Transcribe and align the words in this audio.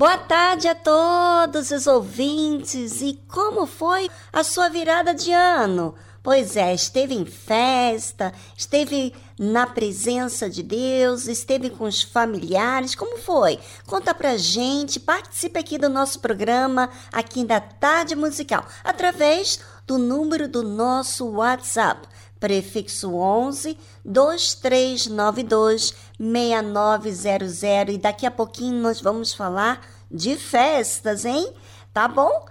Boa 0.00 0.16
tarde 0.16 0.66
a 0.66 0.74
todos 0.74 1.70
os 1.70 1.86
ouvintes 1.86 3.02
e 3.02 3.20
como 3.28 3.66
foi 3.66 4.08
a 4.32 4.42
sua 4.42 4.70
virada 4.70 5.12
de 5.12 5.30
ano? 5.30 5.94
Pois 6.22 6.56
é, 6.56 6.72
esteve 6.72 7.14
em 7.14 7.26
festa, 7.26 8.32
esteve 8.56 9.14
na 9.38 9.66
presença 9.66 10.48
de 10.48 10.62
Deus, 10.62 11.26
esteve 11.28 11.68
com 11.68 11.84
os 11.84 12.00
familiares, 12.00 12.94
como 12.94 13.18
foi? 13.18 13.58
Conta 13.86 14.14
pra 14.14 14.38
gente, 14.38 14.98
participe 14.98 15.58
aqui 15.58 15.76
do 15.76 15.90
nosso 15.90 16.18
programa, 16.20 16.88
aqui 17.12 17.44
da 17.44 17.60
Tarde 17.60 18.16
Musical, 18.16 18.66
através 18.82 19.60
do 19.86 19.98
número 19.98 20.48
do 20.48 20.62
nosso 20.62 21.26
WhatsApp, 21.28 22.08
prefixo 22.40 23.14
11 23.14 23.78
2392 24.04 25.94
6900 26.18 27.94
e 27.94 27.98
daqui 27.98 28.26
a 28.26 28.30
pouquinho 28.30 28.80
nós 28.80 29.00
vamos 29.00 29.32
falar 29.34 29.86
de 30.10 30.36
festas, 30.36 31.24
hein? 31.24 31.52
Tá 31.92 32.08
bom? 32.08 32.46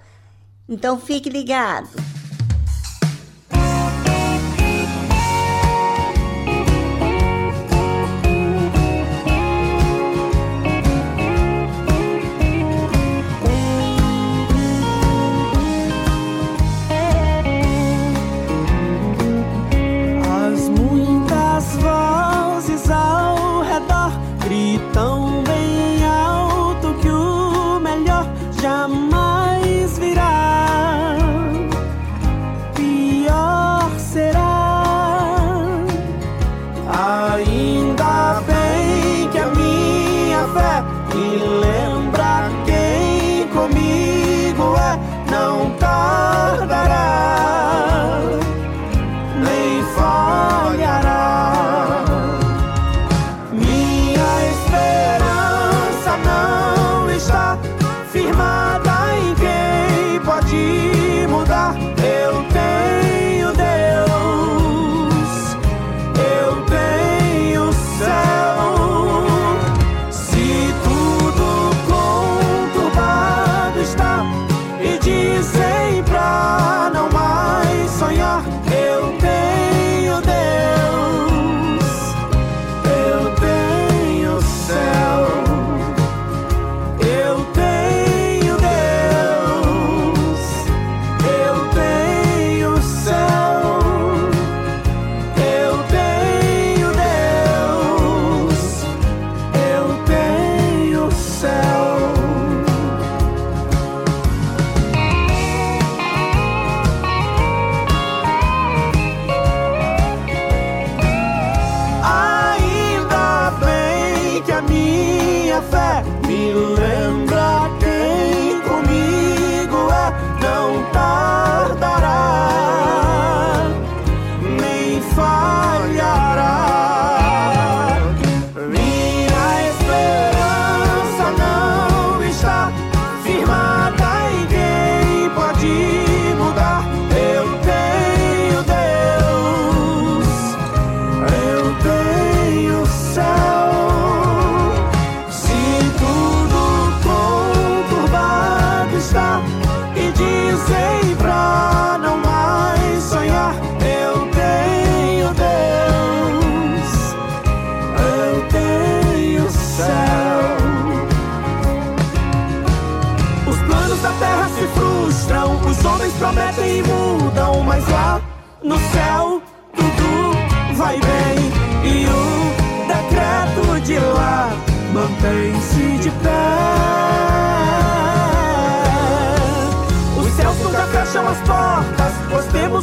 Então 0.67 0.99
fique 0.99 1.29
ligado. 1.29 2.18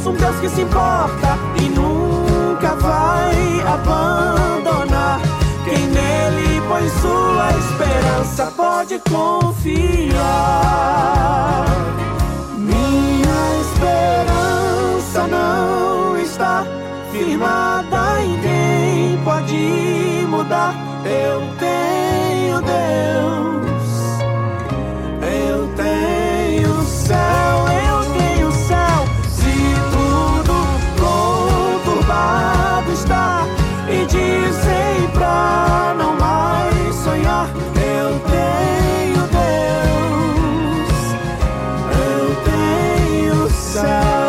Temos 0.06 0.08
um 0.08 0.14
Deus 0.14 0.37
que 0.41 0.49
se 0.49 0.62
importa 0.62 1.37
e 1.61 1.69
nunca 1.69 2.75
vai 2.76 3.61
abandonar. 3.67 5.20
Quem 5.64 5.87
nele 5.87 6.61
põe 6.69 6.88
sua 7.00 7.50
esperança 7.58 8.53
pode 8.56 9.00
confiar. 9.11 10.14
Minha 12.56 13.61
esperança 13.61 15.26
não 15.26 16.17
está 16.19 16.64
firmada 17.11 18.23
em 18.23 18.41
quem 18.41 19.19
pode 19.25 20.26
mudar. 20.29 20.75
Eu 21.05 21.41
tenho 21.59 22.61
Deus, 22.62 24.23
eu 25.23 25.69
tenho 25.76 26.82
céu, 26.85 27.65
dizem 34.06 35.08
pra 35.12 35.94
não 35.99 36.17
mais 36.17 36.94
sonhar, 36.94 37.49
eu 37.75 38.20
tenho 38.20 39.26
Deus, 39.29 40.97
eu 41.93 42.26
tenho 42.44 43.49
céu. 43.50 44.25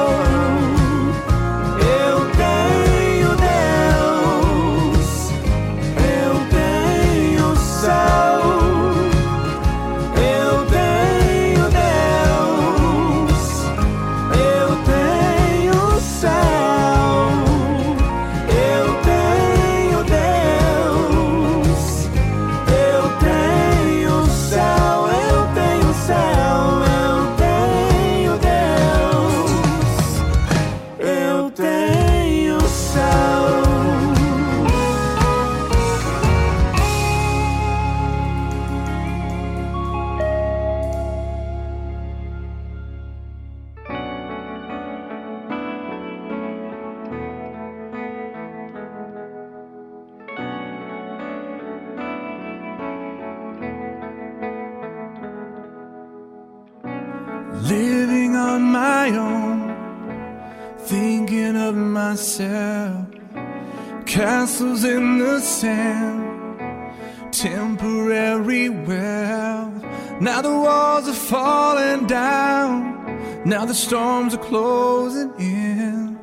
Castles 64.47 64.85
in 64.85 65.19
the 65.19 65.41
sand, 65.41 67.33
temporary 67.33 68.69
wealth. 68.69 69.83
Now 70.21 70.41
the 70.41 70.55
walls 70.65 71.05
are 71.09 71.21
falling 71.33 72.07
down, 72.07 73.43
now 73.43 73.65
the 73.65 73.73
storms 73.73 74.35
are 74.35 74.43
closing 74.51 75.33
in. 75.37 76.17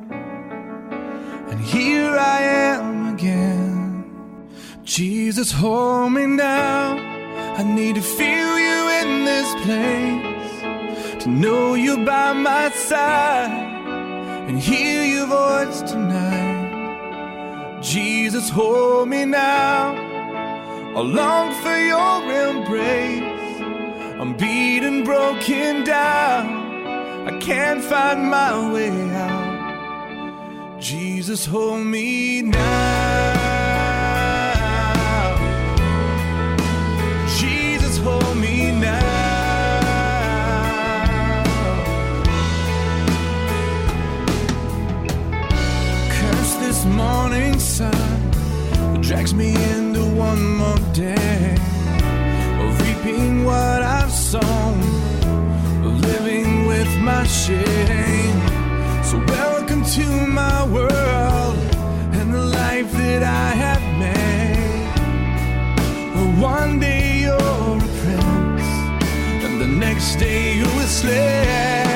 And 1.51 1.61
here 1.61 2.17
I 2.17 2.41
am 2.41 3.13
again. 3.13 4.49
Jesus, 4.83 5.51
hold 5.51 6.13
me 6.13 6.25
now. 6.25 6.97
I 7.59 7.61
need 7.61 7.93
to 7.93 8.01
feel 8.01 8.53
you 8.67 8.79
in 9.01 9.25
this 9.25 9.49
place 9.65 11.23
to 11.23 11.29
know 11.29 11.75
you 11.75 12.03
by 12.03 12.33
my 12.33 12.71
side 12.71 13.51
and 14.49 14.59
hear 14.59 15.03
your 15.03 15.27
voice 15.27 15.83
tonight. 15.83 16.44
Jesus, 17.85 18.49
hold 18.49 19.09
me 19.09 19.25
now. 19.25 19.93
I 20.95 21.01
long 21.01 21.53
for 21.61 21.77
your 21.77 22.23
embrace. 22.47 23.61
I'm 24.19 24.35
beaten, 24.35 25.03
broken 25.03 25.83
down. 25.83 27.27
I 27.27 27.37
can't 27.39 27.83
find 27.83 28.27
my 28.27 28.73
way 28.73 28.89
out. 29.11 30.79
Jesus, 30.79 31.45
hold 31.45 31.85
me 31.85 32.41
now. 32.41 33.54
Me 49.35 49.53
into 49.73 50.05
one 50.15 50.55
more 50.55 50.79
day 50.93 51.55
of 52.63 52.81
reaping 52.81 53.43
what 53.43 53.81
I've 53.81 54.11
sown, 54.11 54.79
of 55.85 55.99
living 55.99 56.67
with 56.67 56.87
my 56.99 57.25
shame. 57.25 58.39
So 59.03 59.17
welcome 59.27 59.83
to 59.83 60.05
my 60.27 60.65
world 60.67 61.57
and 62.13 62.33
the 62.33 62.45
life 62.45 62.91
that 62.93 63.23
I 63.23 63.49
have 63.65 63.83
made. 63.99 64.15
One 66.41 66.79
day 66.79 67.19
you're 67.23 67.35
a 67.35 67.87
prince, 67.99 68.67
and 69.45 69.59
the 69.59 69.67
next 69.67 70.15
day 70.15 70.57
you're 70.59 70.81
a 70.81 70.87
slave. 70.87 71.94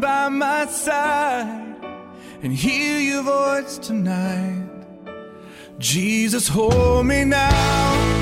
By 0.00 0.28
my 0.28 0.66
side 0.66 1.76
and 2.42 2.52
hear 2.52 2.98
your 2.98 3.22
voice 3.22 3.78
tonight. 3.78 4.68
Jesus, 5.78 6.48
hold 6.48 7.06
me 7.06 7.24
now. 7.24 8.21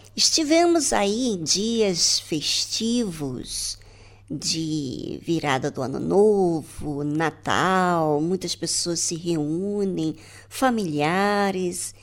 estivemos 0.15 0.91
aí 0.91 1.29
em 1.29 1.43
dias 1.43 2.19
festivos 2.19 3.77
de 4.29 5.19
virada 5.23 5.69
do 5.69 5.81
ano 5.81 5.99
novo, 5.99 7.03
Natal, 7.03 8.21
muitas 8.21 8.55
pessoas 8.55 9.01
se 9.01 9.15
reúnem, 9.15 10.15
familiares, 10.47 11.93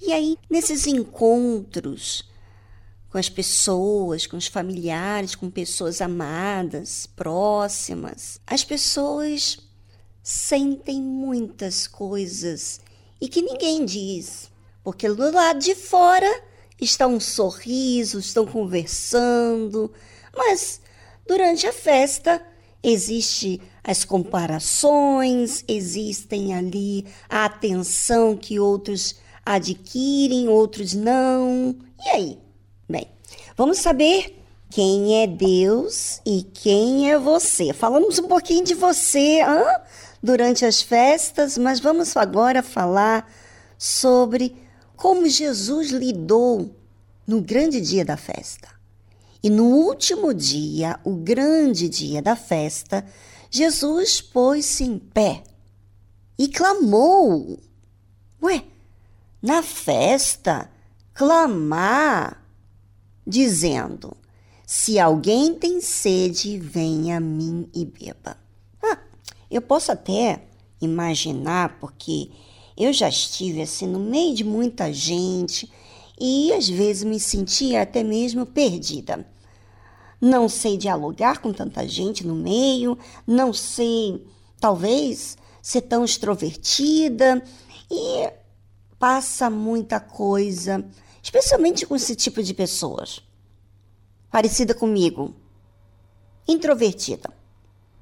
e 0.00 0.12
aí 0.12 0.36
nesses 0.50 0.86
encontros 0.86 2.28
com 3.10 3.16
as 3.16 3.30
pessoas, 3.30 4.26
com 4.26 4.36
os 4.36 4.46
familiares, 4.46 5.34
com 5.34 5.50
pessoas 5.50 6.02
amadas, 6.02 7.06
próximas, 7.16 8.38
as 8.46 8.62
pessoas 8.62 9.58
sentem 10.22 11.00
muitas 11.00 11.86
coisas 11.86 12.80
e 13.18 13.28
que 13.28 13.40
ninguém 13.40 13.86
diz, 13.86 14.50
porque 14.84 15.08
do 15.08 15.32
lado 15.32 15.58
de 15.58 15.74
fora 15.74 16.47
está 16.80 17.06
um 17.06 17.20
sorriso, 17.20 18.18
estão 18.18 18.46
conversando, 18.46 19.92
mas 20.36 20.80
durante 21.26 21.66
a 21.66 21.72
festa 21.72 22.42
existe 22.82 23.60
as 23.82 24.04
comparações, 24.04 25.64
existem 25.66 26.54
ali 26.54 27.06
a 27.28 27.44
atenção 27.44 28.36
que 28.36 28.60
outros 28.60 29.16
adquirem, 29.44 30.48
outros 30.48 30.94
não. 30.94 31.74
E 32.04 32.08
aí? 32.10 32.38
Bem, 32.88 33.08
vamos 33.56 33.78
saber 33.78 34.38
quem 34.70 35.22
é 35.22 35.26
Deus 35.26 36.20
e 36.24 36.42
quem 36.42 37.10
é 37.10 37.18
você. 37.18 37.72
Falamos 37.72 38.18
um 38.18 38.28
pouquinho 38.28 38.62
de 38.62 38.74
você, 38.74 39.40
durante 40.22 40.64
as 40.64 40.82
festas, 40.82 41.56
mas 41.56 41.80
vamos 41.80 42.16
agora 42.16 42.62
falar 42.62 43.30
sobre 43.78 44.54
como 44.98 45.28
Jesus 45.28 45.90
lidou 45.90 46.74
no 47.24 47.40
grande 47.40 47.80
dia 47.80 48.04
da 48.04 48.16
festa. 48.16 48.68
E 49.40 49.48
no 49.48 49.66
último 49.66 50.34
dia, 50.34 50.98
o 51.04 51.14
grande 51.14 51.88
dia 51.88 52.20
da 52.20 52.34
festa, 52.34 53.06
Jesus 53.48 54.20
pôs-se 54.20 54.82
em 54.82 54.98
pé 54.98 55.44
e 56.36 56.48
clamou. 56.48 57.60
Ué, 58.42 58.64
na 59.40 59.62
festa, 59.62 60.68
clamar, 61.14 62.44
dizendo: 63.24 64.16
Se 64.66 64.98
alguém 64.98 65.54
tem 65.54 65.80
sede, 65.80 66.58
venha 66.58 67.18
a 67.18 67.20
mim 67.20 67.70
e 67.72 67.84
beba. 67.84 68.36
Eu 69.48 69.62
posso 69.62 69.92
até 69.92 70.42
imaginar, 70.80 71.78
porque 71.78 72.30
eu 72.78 72.92
já 72.92 73.08
estive 73.08 73.60
assim 73.60 73.88
no 73.88 73.98
meio 73.98 74.34
de 74.34 74.44
muita 74.44 74.92
gente 74.92 75.70
e 76.18 76.52
às 76.52 76.68
vezes 76.68 77.02
me 77.02 77.18
sentia 77.18 77.82
até 77.82 78.04
mesmo 78.04 78.46
perdida. 78.46 79.28
Não 80.20 80.48
sei 80.48 80.76
dialogar 80.76 81.38
com 81.38 81.52
tanta 81.52 81.86
gente 81.88 82.24
no 82.24 82.36
meio, 82.36 82.96
não 83.26 83.52
sei, 83.52 84.24
talvez, 84.60 85.36
ser 85.60 85.82
tão 85.82 86.04
extrovertida 86.04 87.42
e 87.90 88.30
passa 88.96 89.50
muita 89.50 89.98
coisa, 89.98 90.84
especialmente 91.20 91.84
com 91.84 91.96
esse 91.96 92.14
tipo 92.14 92.42
de 92.42 92.54
pessoas. 92.54 93.20
Parecida 94.30 94.74
comigo, 94.74 95.34
introvertida. 96.46 97.37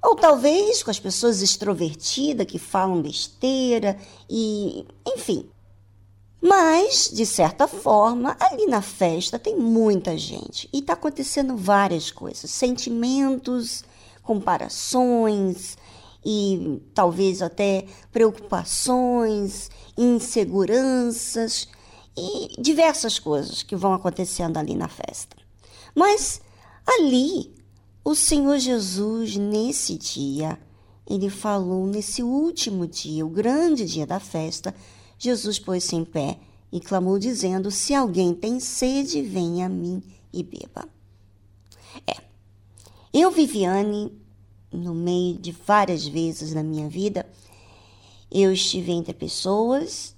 Ou 0.06 0.14
talvez 0.14 0.84
com 0.84 0.90
as 0.92 1.00
pessoas 1.00 1.42
extrovertidas 1.42 2.46
que 2.46 2.60
falam 2.60 3.02
besteira 3.02 3.98
e. 4.30 4.86
enfim. 5.04 5.50
Mas, 6.40 7.10
de 7.12 7.26
certa 7.26 7.66
forma, 7.66 8.36
ali 8.38 8.66
na 8.66 8.80
festa 8.80 9.36
tem 9.36 9.56
muita 9.56 10.16
gente 10.16 10.68
e 10.72 10.78
está 10.78 10.92
acontecendo 10.92 11.56
várias 11.56 12.12
coisas: 12.12 12.48
sentimentos, 12.52 13.82
comparações 14.22 15.76
e 16.24 16.80
talvez 16.94 17.42
até 17.42 17.86
preocupações, 18.12 19.72
inseguranças 19.98 21.66
e 22.16 22.62
diversas 22.62 23.18
coisas 23.18 23.64
que 23.64 23.74
vão 23.74 23.92
acontecendo 23.92 24.56
ali 24.56 24.76
na 24.76 24.86
festa. 24.86 25.36
Mas 25.96 26.40
ali 26.86 27.55
o 28.06 28.14
Senhor 28.14 28.56
Jesus, 28.60 29.36
nesse 29.36 29.98
dia, 29.98 30.56
ele 31.10 31.28
falou, 31.28 31.88
nesse 31.88 32.22
último 32.22 32.86
dia, 32.86 33.26
o 33.26 33.28
grande 33.28 33.84
dia 33.84 34.06
da 34.06 34.20
festa, 34.20 34.72
Jesus 35.18 35.58
pôs-se 35.58 35.96
em 35.96 36.04
pé 36.04 36.38
e 36.70 36.78
clamou, 36.78 37.18
dizendo: 37.18 37.68
Se 37.68 37.92
alguém 37.92 38.32
tem 38.32 38.60
sede, 38.60 39.22
venha 39.22 39.66
a 39.66 39.68
mim 39.68 40.00
e 40.32 40.44
beba. 40.44 40.88
É, 42.06 42.22
eu, 43.12 43.28
Viviane, 43.32 44.12
no 44.70 44.94
meio 44.94 45.36
de 45.36 45.50
várias 45.50 46.06
vezes 46.06 46.54
na 46.54 46.62
minha 46.62 46.88
vida, 46.88 47.28
eu 48.30 48.52
estive 48.52 48.92
entre 48.92 49.14
pessoas 49.14 50.14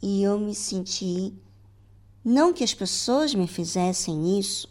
e 0.00 0.22
eu 0.22 0.40
me 0.40 0.54
senti. 0.54 1.34
Não 2.24 2.50
que 2.50 2.64
as 2.64 2.72
pessoas 2.72 3.34
me 3.34 3.46
fizessem 3.46 4.38
isso, 4.38 4.69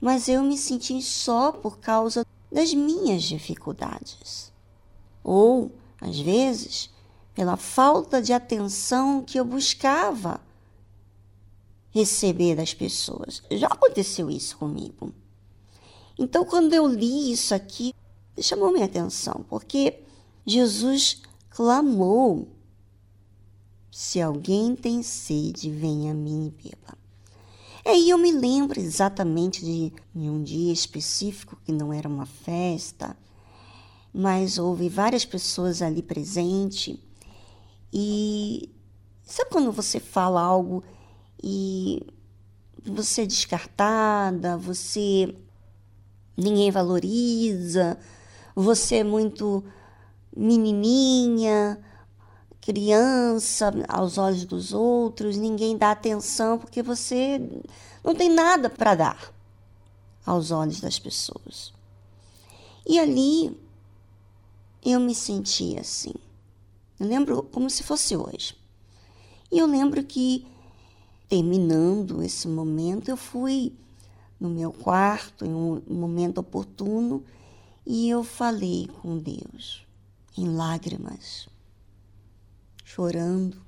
mas 0.00 0.28
eu 0.28 0.42
me 0.42 0.56
senti 0.56 1.00
só 1.02 1.52
por 1.52 1.78
causa 1.78 2.26
das 2.50 2.72
minhas 2.72 3.22
dificuldades. 3.22 4.52
Ou, 5.22 5.72
às 6.00 6.18
vezes, 6.18 6.90
pela 7.34 7.56
falta 7.56 8.22
de 8.22 8.32
atenção 8.32 9.22
que 9.22 9.38
eu 9.38 9.44
buscava 9.44 10.40
receber 11.90 12.56
das 12.56 12.74
pessoas. 12.74 13.42
Já 13.50 13.68
aconteceu 13.68 14.30
isso 14.30 14.56
comigo. 14.56 15.14
Então, 16.18 16.44
quando 16.44 16.72
eu 16.72 16.86
li 16.86 17.32
isso 17.32 17.54
aqui, 17.54 17.94
chamou 18.40 18.72
minha 18.72 18.84
atenção, 18.84 19.44
porque 19.48 20.02
Jesus 20.46 21.22
clamou: 21.50 22.48
Se 23.90 24.20
alguém 24.20 24.76
tem 24.76 25.02
sede, 25.02 25.70
venha 25.70 26.12
a 26.12 26.14
mim 26.14 26.46
e 26.46 26.50
beba. 26.50 27.03
Aí 27.86 28.08
eu 28.08 28.16
me 28.16 28.32
lembro 28.32 28.80
exatamente 28.80 29.62
de, 29.62 29.92
um 30.14 30.42
dia 30.42 30.72
específico 30.72 31.58
que 31.64 31.70
não 31.70 31.92
era 31.92 32.08
uma 32.08 32.24
festa, 32.24 33.14
mas 34.12 34.58
houve 34.58 34.88
várias 34.88 35.26
pessoas 35.26 35.82
ali 35.82 36.02
presentes 36.02 36.98
e 37.92 38.70
sabe 39.22 39.50
quando 39.50 39.70
você 39.70 40.00
fala 40.00 40.40
algo 40.40 40.82
e 41.42 42.00
você 42.86 43.22
é 43.22 43.26
descartada, 43.26 44.56
você 44.56 45.34
ninguém 46.34 46.70
valoriza, 46.70 47.98
você 48.54 48.96
é 48.96 49.04
muito 49.04 49.62
menininha, 50.34 51.78
criança 52.64 53.70
aos 53.86 54.16
olhos 54.16 54.46
dos 54.46 54.72
outros, 54.72 55.36
ninguém 55.36 55.76
dá 55.76 55.90
atenção 55.90 56.58
porque 56.58 56.82
você 56.82 57.38
não 58.02 58.14
tem 58.14 58.30
nada 58.30 58.70
para 58.70 58.94
dar 58.94 59.34
aos 60.24 60.50
olhos 60.50 60.80
das 60.80 60.98
pessoas. 60.98 61.74
E 62.88 62.98
ali 62.98 63.54
eu 64.82 64.98
me 64.98 65.14
senti 65.14 65.78
assim. 65.78 66.14
Eu 66.98 67.06
lembro 67.06 67.42
como 67.42 67.68
se 67.68 67.82
fosse 67.82 68.16
hoje. 68.16 68.56
E 69.52 69.58
eu 69.58 69.66
lembro 69.66 70.02
que 70.02 70.46
terminando 71.28 72.22
esse 72.22 72.48
momento 72.48 73.10
eu 73.10 73.16
fui 73.18 73.74
no 74.40 74.48
meu 74.48 74.72
quarto, 74.72 75.44
em 75.44 75.52
um 75.52 75.82
momento 75.86 76.38
oportuno, 76.38 77.22
e 77.86 78.08
eu 78.08 78.24
falei 78.24 78.88
com 79.02 79.18
Deus, 79.18 79.86
em 80.34 80.48
lágrimas, 80.48 81.46
chorando. 82.94 83.60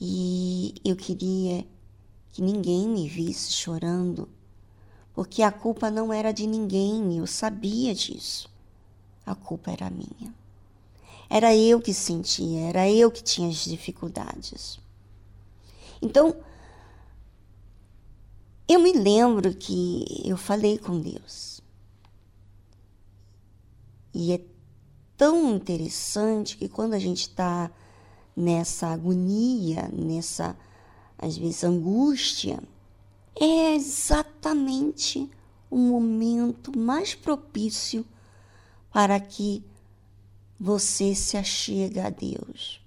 E 0.00 0.74
eu 0.84 0.94
queria 0.94 1.66
que 2.30 2.40
ninguém 2.40 2.88
me 2.88 3.08
visse 3.08 3.52
chorando, 3.52 4.28
porque 5.12 5.42
a 5.42 5.50
culpa 5.50 5.90
não 5.90 6.12
era 6.12 6.30
de 6.30 6.46
ninguém, 6.46 7.18
eu 7.18 7.26
sabia 7.26 7.92
disso. 7.92 8.48
A 9.26 9.34
culpa 9.34 9.72
era 9.72 9.90
minha. 9.90 10.32
Era 11.28 11.56
eu 11.56 11.80
que 11.80 11.92
sentia, 11.92 12.68
era 12.68 12.88
eu 12.88 13.10
que 13.10 13.22
tinha 13.22 13.48
as 13.48 13.64
dificuldades. 13.64 14.78
Então, 16.00 16.36
eu 18.68 18.78
me 18.78 18.92
lembro 18.92 19.52
que 19.54 20.22
eu 20.24 20.36
falei 20.36 20.78
com 20.78 21.00
Deus. 21.00 21.60
E 24.12 24.32
é 24.32 24.53
tão 25.16 25.54
interessante 25.54 26.56
que 26.56 26.68
quando 26.68 26.94
a 26.94 26.98
gente 26.98 27.22
está 27.22 27.70
nessa 28.36 28.88
agonia, 28.88 29.88
nessa, 29.92 30.56
às 31.18 31.36
vezes, 31.36 31.64
angústia, 31.64 32.62
é 33.38 33.74
exatamente 33.74 35.30
o 35.70 35.76
momento 35.76 36.76
mais 36.76 37.14
propício 37.14 38.04
para 38.92 39.18
que 39.18 39.64
você 40.58 41.14
se 41.14 41.36
achega 41.36 42.06
a 42.06 42.10
Deus. 42.10 42.80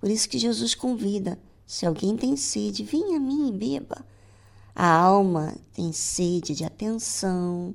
Por 0.00 0.10
isso 0.10 0.28
que 0.28 0.38
Jesus 0.38 0.74
convida: 0.74 1.38
se 1.66 1.86
alguém 1.86 2.16
tem 2.16 2.36
sede, 2.36 2.82
venha 2.82 3.18
a 3.18 3.20
mim 3.20 3.48
e 3.48 3.52
beba. 3.52 4.04
A 4.74 4.90
alma 4.92 5.54
tem 5.72 5.92
sede 5.92 6.54
de 6.54 6.64
atenção, 6.64 7.74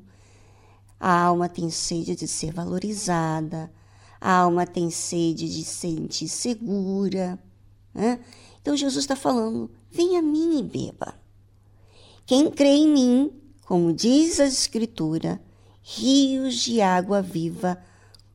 a 0.99 1.21
alma 1.21 1.49
tem 1.49 1.69
sede 1.69 2.15
de 2.15 2.27
ser 2.27 2.51
valorizada, 2.53 3.71
a 4.19 4.39
alma 4.39 4.65
tem 4.65 4.89
sede 4.89 5.47
de 5.47 5.63
se 5.63 5.75
sentir 5.75 6.27
segura. 6.27 7.39
Né? 7.93 8.19
Então 8.61 8.75
Jesus 8.75 9.03
está 9.03 9.15
falando: 9.15 9.69
venha 9.91 10.19
a 10.19 10.21
mim 10.21 10.59
e 10.59 10.63
beba. 10.63 11.13
Quem 12.25 12.49
crê 12.49 12.69
em 12.69 12.87
mim, 12.87 13.31
como 13.65 13.93
diz 13.93 14.39
a 14.39 14.45
Escritura, 14.45 15.39
rios 15.81 16.55
de 16.55 16.81
água 16.81 17.21
viva 17.21 17.77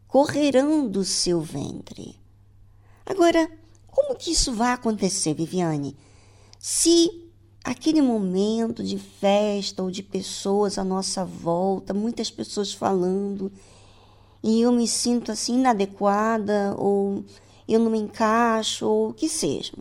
correrão 0.06 0.88
do 0.88 1.04
seu 1.04 1.40
ventre. 1.40 2.16
Agora, 3.04 3.50
como 3.88 4.14
que 4.14 4.30
isso 4.30 4.52
vai 4.52 4.72
acontecer, 4.72 5.34
Viviane? 5.34 5.96
Se 6.58 7.29
aquele 7.64 8.00
momento 8.00 8.82
de 8.82 8.98
festa 8.98 9.82
ou 9.82 9.90
de 9.90 10.02
pessoas 10.02 10.78
à 10.78 10.84
nossa 10.84 11.24
volta, 11.24 11.92
muitas 11.92 12.30
pessoas 12.30 12.72
falando, 12.72 13.52
e 14.42 14.60
eu 14.62 14.72
me 14.72 14.88
sinto 14.88 15.30
assim 15.30 15.58
inadequada, 15.58 16.74
ou 16.78 17.24
eu 17.68 17.78
não 17.78 17.90
me 17.90 17.98
encaixo, 17.98 18.86
ou 18.86 19.10
o 19.10 19.14
que 19.14 19.28
seja. 19.28 19.72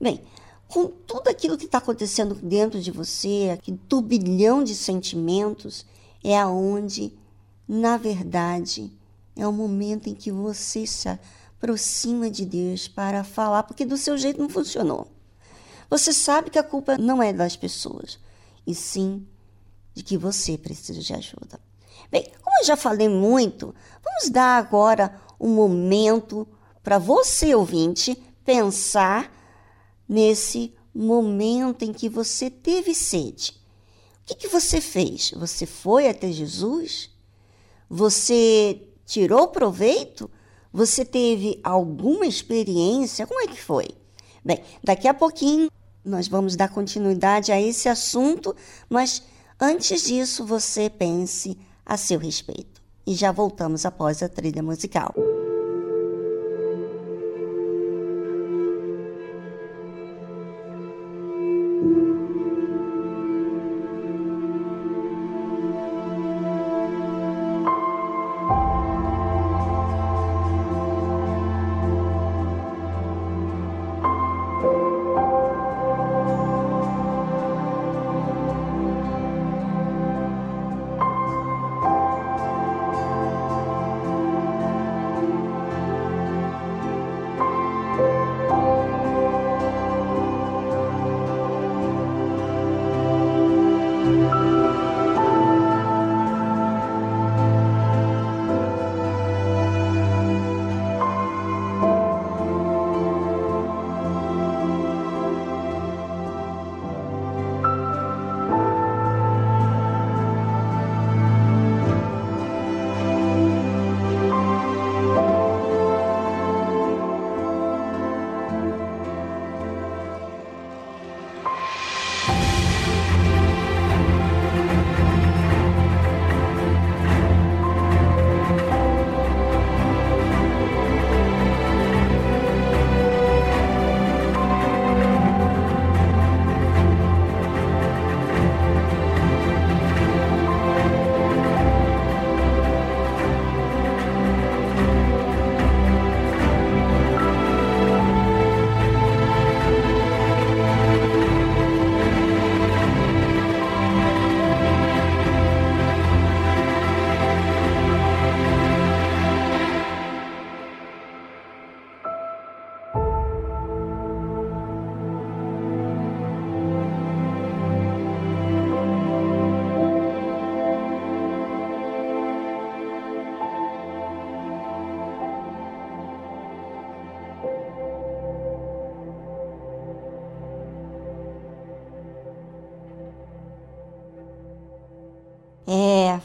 Bem, 0.00 0.20
com 0.66 0.86
tudo 0.86 1.28
aquilo 1.28 1.58
que 1.58 1.66
está 1.66 1.78
acontecendo 1.78 2.34
dentro 2.34 2.80
de 2.80 2.90
você, 2.90 3.50
aquele 3.52 3.78
turbilhão 3.88 4.64
de 4.64 4.74
sentimentos, 4.74 5.84
é 6.24 6.38
aonde, 6.38 7.12
na 7.68 7.96
verdade, 7.98 8.90
é 9.36 9.46
o 9.46 9.52
momento 9.52 10.08
em 10.08 10.14
que 10.14 10.30
você 10.30 10.86
se 10.86 11.08
aproxima 11.08 12.30
de 12.30 12.46
Deus 12.46 12.88
para 12.88 13.22
falar, 13.22 13.64
porque 13.64 13.84
do 13.84 13.96
seu 13.96 14.16
jeito 14.16 14.40
não 14.40 14.48
funcionou. 14.48 15.06
Você 15.92 16.10
sabe 16.10 16.48
que 16.48 16.58
a 16.58 16.62
culpa 16.62 16.96
não 16.96 17.22
é 17.22 17.34
das 17.34 17.54
pessoas, 17.54 18.18
e 18.66 18.74
sim 18.74 19.26
de 19.92 20.02
que 20.02 20.16
você 20.16 20.56
precisa 20.56 20.98
de 20.98 21.12
ajuda. 21.12 21.60
Bem, 22.10 22.32
como 22.42 22.56
eu 22.60 22.64
já 22.64 22.78
falei 22.78 23.10
muito, 23.10 23.74
vamos 24.02 24.30
dar 24.30 24.56
agora 24.56 25.20
um 25.38 25.50
momento 25.50 26.48
para 26.82 26.96
você, 26.96 27.54
ouvinte, 27.54 28.16
pensar 28.42 29.30
nesse 30.08 30.74
momento 30.94 31.84
em 31.84 31.92
que 31.92 32.08
você 32.08 32.48
teve 32.48 32.94
sede. 32.94 33.60
O 34.22 34.28
que, 34.28 34.34
que 34.34 34.48
você 34.48 34.80
fez? 34.80 35.32
Você 35.32 35.66
foi 35.66 36.08
até 36.08 36.32
Jesus? 36.32 37.10
Você 37.90 38.80
tirou 39.04 39.48
proveito? 39.48 40.30
Você 40.72 41.04
teve 41.04 41.60
alguma 41.62 42.24
experiência? 42.24 43.26
Como 43.26 43.42
é 43.42 43.46
que 43.46 43.60
foi? 43.60 43.88
Bem, 44.42 44.64
daqui 44.82 45.06
a 45.06 45.12
pouquinho 45.12 45.70
nós 46.04 46.28
vamos 46.28 46.56
dar 46.56 46.68
continuidade 46.68 47.52
a 47.52 47.60
esse 47.60 47.88
assunto, 47.88 48.54
mas 48.88 49.22
antes 49.60 50.02
disso 50.02 50.44
você 50.44 50.90
pense 50.90 51.58
a 51.84 51.96
seu 51.96 52.18
respeito. 52.18 52.82
E 53.06 53.14
já 53.14 53.32
voltamos 53.32 53.84
após 53.84 54.22
a 54.22 54.28
trilha 54.28 54.62
musical. 54.62 55.14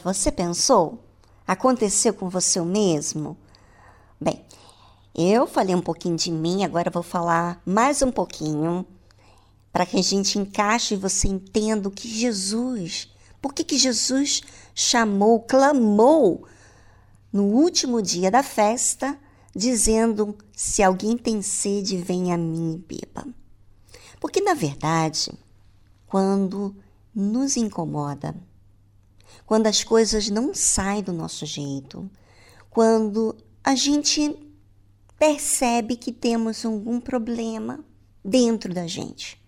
Você 0.08 0.32
pensou? 0.32 1.04
Aconteceu 1.46 2.14
com 2.14 2.30
você 2.30 2.58
mesmo? 2.62 3.36
Bem, 4.18 4.42
eu 5.14 5.46
falei 5.46 5.74
um 5.74 5.82
pouquinho 5.82 6.16
de 6.16 6.32
mim, 6.32 6.64
agora 6.64 6.90
vou 6.90 7.02
falar 7.02 7.60
mais 7.66 8.00
um 8.00 8.10
pouquinho 8.10 8.86
para 9.70 9.84
que 9.84 9.98
a 9.98 10.02
gente 10.02 10.38
encaixe 10.38 10.94
e 10.94 10.96
você 10.96 11.28
entenda 11.28 11.88
o 11.88 11.90
que 11.90 12.08
Jesus, 12.08 13.12
por 13.42 13.52
que, 13.52 13.62
que 13.62 13.76
Jesus 13.76 14.40
chamou, 14.74 15.40
clamou 15.40 16.48
no 17.30 17.42
último 17.42 18.00
dia 18.00 18.30
da 18.30 18.42
festa, 18.42 19.14
dizendo: 19.54 20.34
Se 20.56 20.82
alguém 20.82 21.18
tem 21.18 21.42
sede, 21.42 21.98
venha 21.98 22.34
a 22.34 22.38
mim 22.38 22.76
e 22.76 22.96
beba. 22.96 23.28
Porque, 24.18 24.40
na 24.40 24.54
verdade, 24.54 25.30
quando 26.06 26.74
nos 27.14 27.58
incomoda, 27.58 28.34
quando 29.48 29.66
as 29.66 29.82
coisas 29.82 30.28
não 30.28 30.52
saem 30.52 31.02
do 31.02 31.10
nosso 31.10 31.46
jeito, 31.46 32.08
quando 32.68 33.34
a 33.64 33.74
gente 33.74 34.36
percebe 35.18 35.96
que 35.96 36.12
temos 36.12 36.66
algum 36.66 37.00
problema 37.00 37.82
dentro 38.22 38.74
da 38.74 38.86
gente. 38.86 39.42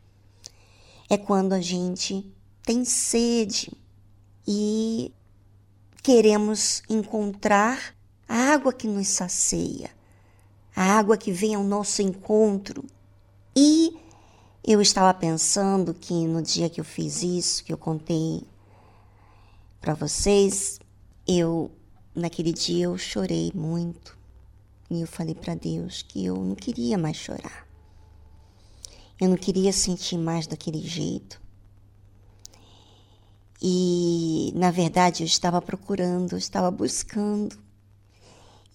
É 1.07 1.19
quando 1.19 1.53
a 1.53 1.61
gente 1.61 2.27
tem 2.63 2.83
sede 2.83 3.71
e 4.49 5.13
queremos 6.03 6.83
encontrar 6.89 7.95
a 8.27 8.55
água 8.55 8.73
que 8.73 8.89
nos 8.89 9.07
sacia, 9.07 9.91
a 10.75 10.99
água 10.99 11.19
que 11.19 11.31
vem 11.31 11.55
ao 11.55 11.63
nosso 11.63 12.01
encontro. 12.01 12.87
E 13.55 13.95
eu 14.65 14.81
estava 14.81 15.13
pensando 15.13 15.93
que 15.93 16.27
no 16.27 16.41
dia 16.41 16.71
que 16.71 16.81
eu 16.81 16.87
fiz 16.87 17.23
isso, 17.23 17.63
que 17.63 17.71
eu 17.71 17.77
contei 17.77 18.49
para 19.81 19.95
vocês, 19.95 20.79
eu 21.27 21.71
naquele 22.15 22.53
dia 22.53 22.85
eu 22.85 22.99
chorei 22.99 23.51
muito. 23.55 24.19
E 24.91 25.01
eu 25.01 25.07
falei 25.07 25.35
para 25.35 25.55
Deus 25.55 26.03
que 26.03 26.25
eu 26.25 26.37
não 26.37 26.55
queria 26.55 26.99
mais 26.99 27.17
chorar. 27.17 27.67
Eu 29.21 29.29
não 29.29 29.37
queria 29.37 29.73
sentir 29.73 30.19
mais 30.19 30.47
daquele 30.47 30.81
jeito. 30.81 31.41
E, 33.63 34.53
na 34.57 34.71
verdade, 34.71 35.23
eu 35.23 35.27
estava 35.27 35.61
procurando, 35.61 36.33
eu 36.33 36.39
estava 36.39 36.71
buscando. 36.71 37.57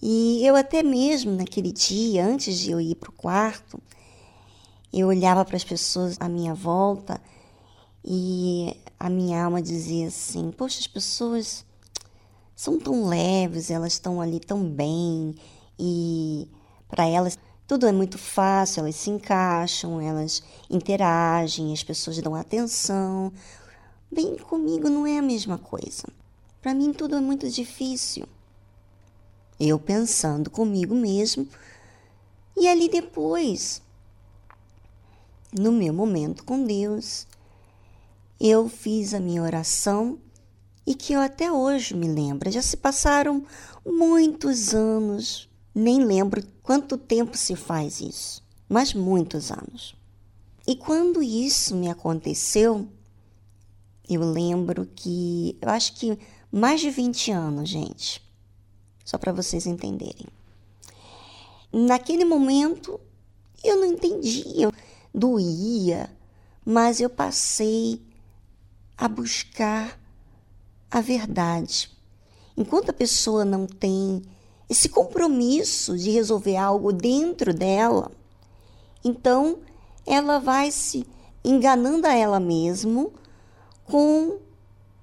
E 0.00 0.46
eu 0.46 0.54
até 0.54 0.82
mesmo 0.82 1.32
naquele 1.32 1.72
dia, 1.72 2.24
antes 2.24 2.58
de 2.58 2.70
eu 2.70 2.80
ir 2.80 2.94
para 2.94 3.10
o 3.10 3.12
quarto, 3.12 3.82
eu 4.92 5.08
olhava 5.08 5.44
para 5.44 5.56
as 5.56 5.64
pessoas 5.64 6.16
à 6.20 6.28
minha 6.28 6.54
volta 6.54 7.20
e 8.04 8.76
a 8.98 9.10
minha 9.10 9.44
alma 9.44 9.60
dizia 9.60 10.08
assim: 10.08 10.50
Poxa, 10.50 10.80
as 10.80 10.86
pessoas 10.86 11.64
são 12.54 12.78
tão 12.78 13.06
leves, 13.06 13.70
elas 13.70 13.92
estão 13.92 14.20
ali 14.20 14.40
tão 14.40 14.68
bem 14.68 15.34
e 15.78 16.48
para 16.88 17.06
elas 17.06 17.38
tudo 17.66 17.86
é 17.86 17.92
muito 17.92 18.16
fácil, 18.16 18.80
elas 18.80 18.94
se 18.94 19.10
encaixam, 19.10 20.00
elas 20.00 20.42
interagem, 20.70 21.72
as 21.72 21.82
pessoas 21.82 22.18
dão 22.18 22.34
atenção. 22.34 23.32
Bem, 24.10 24.36
comigo 24.36 24.88
não 24.88 25.06
é 25.06 25.18
a 25.18 25.22
mesma 25.22 25.58
coisa. 25.58 26.04
Para 26.62 26.72
mim 26.72 26.92
tudo 26.92 27.16
é 27.16 27.20
muito 27.20 27.50
difícil. 27.50 28.26
Eu 29.58 29.78
pensando 29.78 30.48
comigo 30.48 30.94
mesmo 30.94 31.48
e 32.56 32.68
ali 32.68 32.88
depois, 32.88 33.82
no 35.52 35.72
meu 35.72 35.92
momento 35.92 36.44
com 36.44 36.64
Deus, 36.64 37.26
eu 38.40 38.68
fiz 38.68 39.14
a 39.14 39.20
minha 39.20 39.42
oração 39.42 40.18
e 40.86 40.94
que 40.94 41.12
eu 41.12 41.20
até 41.20 41.50
hoje 41.50 41.94
me 41.94 42.06
lembro. 42.06 42.50
Já 42.50 42.62
se 42.62 42.76
passaram 42.76 43.44
muitos 43.84 44.74
anos, 44.74 45.48
nem 45.74 46.04
lembro 46.04 46.42
quanto 46.62 46.96
tempo 46.96 47.36
se 47.36 47.56
faz 47.56 48.00
isso, 48.00 48.42
mas 48.68 48.94
muitos 48.94 49.50
anos. 49.50 49.96
E 50.66 50.76
quando 50.76 51.22
isso 51.22 51.74
me 51.74 51.88
aconteceu, 51.88 52.88
eu 54.08 54.20
lembro 54.20 54.86
que, 54.94 55.56
eu 55.60 55.68
acho 55.68 55.94
que 55.94 56.18
mais 56.50 56.80
de 56.80 56.90
20 56.90 57.30
anos, 57.32 57.68
gente, 57.68 58.22
só 59.04 59.18
para 59.18 59.32
vocês 59.32 59.66
entenderem. 59.66 60.26
Naquele 61.72 62.24
momento, 62.24 63.00
eu 63.62 63.76
não 63.76 63.86
entendia, 63.86 64.70
doía, 65.12 66.10
mas 66.64 67.00
eu 67.00 67.10
passei 67.10 68.00
a 68.96 69.08
buscar 69.08 69.98
a 70.90 71.00
verdade. 71.00 71.90
Enquanto 72.56 72.90
a 72.90 72.94
pessoa 72.94 73.44
não 73.44 73.66
tem 73.66 74.22
esse 74.68 74.88
compromisso 74.88 75.96
de 75.96 76.10
resolver 76.10 76.56
algo 76.56 76.92
dentro 76.92 77.52
dela, 77.52 78.10
então 79.04 79.58
ela 80.06 80.38
vai 80.38 80.70
se 80.70 81.06
enganando 81.44 82.06
a 82.06 82.14
ela 82.14 82.40
mesma 82.40 83.08
com 83.84 84.38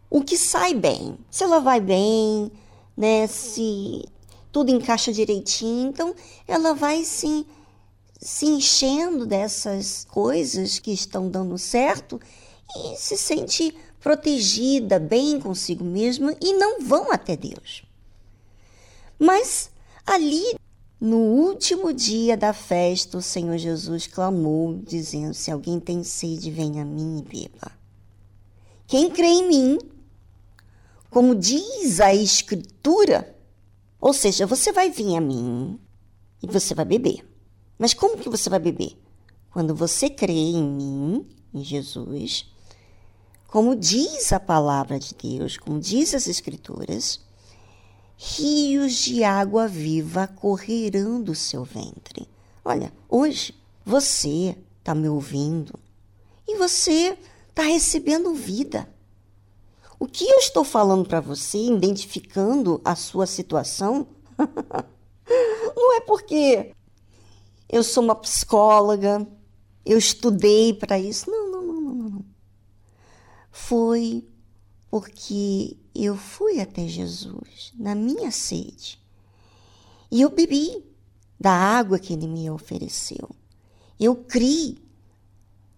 o 0.10 0.22
que 0.24 0.38
sai 0.38 0.74
bem. 0.74 1.18
Se 1.30 1.44
ela 1.44 1.60
vai 1.60 1.80
bem, 1.80 2.52
né, 2.98 3.28
se 3.28 4.04
tudo 4.52 4.70
encaixa 4.70 5.12
direitinho, 5.12 5.90
então 5.90 6.14
ela 6.48 6.74
vai 6.74 7.04
se, 7.04 7.46
se 8.20 8.46
enchendo 8.46 9.26
dessas 9.26 10.06
coisas 10.10 10.80
que 10.80 10.92
estão 10.92 11.30
dando 11.30 11.58
certo 11.58 12.20
e 12.76 12.96
se 12.98 13.18
sente 13.18 13.76
protegida, 14.00 15.00
bem 15.00 15.40
consigo 15.40 15.84
mesma 15.84 16.36
e 16.42 16.54
não 16.54 16.82
vão 16.82 17.12
até 17.12 17.38
Deus. 17.38 17.84
Mas 19.18 19.72
ali, 20.06 20.56
no 21.00 21.18
último 21.18 21.94
dia 21.94 22.36
da 22.36 22.52
festa, 22.52 23.18
o 23.18 23.22
Senhor 23.22 23.58
Jesus 23.58 24.08
clamou, 24.08 24.82
dizendo: 24.86 25.34
Se 25.34 25.50
alguém 25.50 25.80
tem 25.80 26.04
sede, 26.04 26.52
venha 26.52 26.82
a 26.82 26.86
mim 26.86 27.20
e 27.20 27.22
beba. 27.22 27.72
Quem 28.86 29.10
crê 29.10 29.28
em 29.28 29.48
mim, 29.48 29.80
como 31.10 31.34
diz 31.34 32.00
a 32.00 32.14
Escritura, 32.14 33.34
ou 34.00 34.14
seja, 34.14 34.46
você 34.46 34.72
vai 34.72 34.90
vir 34.90 35.16
a 35.16 35.22
mim 35.22 35.80
e 36.42 36.48
você 36.48 36.76
vai 36.76 36.84
beber. 36.84 37.26
Mas 37.78 37.94
como 37.94 38.18
que 38.18 38.30
você 38.30 38.50
vai 38.50 38.60
beber? 38.60 38.98
Quando 39.50 39.74
você 39.74 40.10
crê 40.10 40.34
em 40.34 40.64
mim, 40.64 41.26
em 41.54 41.64
Jesus, 41.64 42.53
como 43.54 43.76
diz 43.76 44.34
a 44.34 44.40
palavra 44.40 44.98
de 44.98 45.14
Deus, 45.14 45.58
como 45.58 45.80
diz 45.80 46.16
as 46.16 46.26
Escrituras, 46.26 47.20
rios 48.18 48.96
de 48.96 49.24
água 49.24 49.68
viva 49.68 50.26
correrão 50.26 51.22
do 51.22 51.36
seu 51.36 51.64
ventre. 51.64 52.28
Olha, 52.66 52.92
hoje 53.08 53.54
você 53.86 54.58
está 54.80 54.96
me 54.96 55.08
ouvindo 55.08 55.80
e 56.48 56.58
você 56.58 57.16
está 57.48 57.62
recebendo 57.62 58.34
vida. 58.34 58.90
O 60.00 60.08
que 60.08 60.28
eu 60.28 60.40
estou 60.40 60.64
falando 60.64 61.08
para 61.08 61.22
você, 61.22 61.60
identificando 61.60 62.82
a 62.84 62.96
sua 62.96 63.28
situação, 63.28 64.08
não 65.76 65.96
é 65.96 66.02
porque 66.02 66.74
eu 67.70 67.84
sou 67.84 68.04
uma 68.04 68.16
psicóloga, 68.16 69.28
eu 69.86 70.00
estudei 70.00 70.74
para 70.74 70.98
isso. 70.98 71.30
Não, 71.30 71.43
foi 73.54 74.28
porque 74.90 75.78
eu 75.94 76.18
fui 76.18 76.60
até 76.60 76.88
Jesus 76.88 77.72
na 77.78 77.94
minha 77.94 78.32
sede 78.32 79.00
e 80.12 80.22
eu 80.22 80.30
bebi 80.32 80.84
da 81.40 81.52
água 81.52 82.00
que 82.00 82.14
ele 82.14 82.26
me 82.28 82.50
ofereceu. 82.50 83.30
Eu 84.00 84.16
criei 84.16 84.78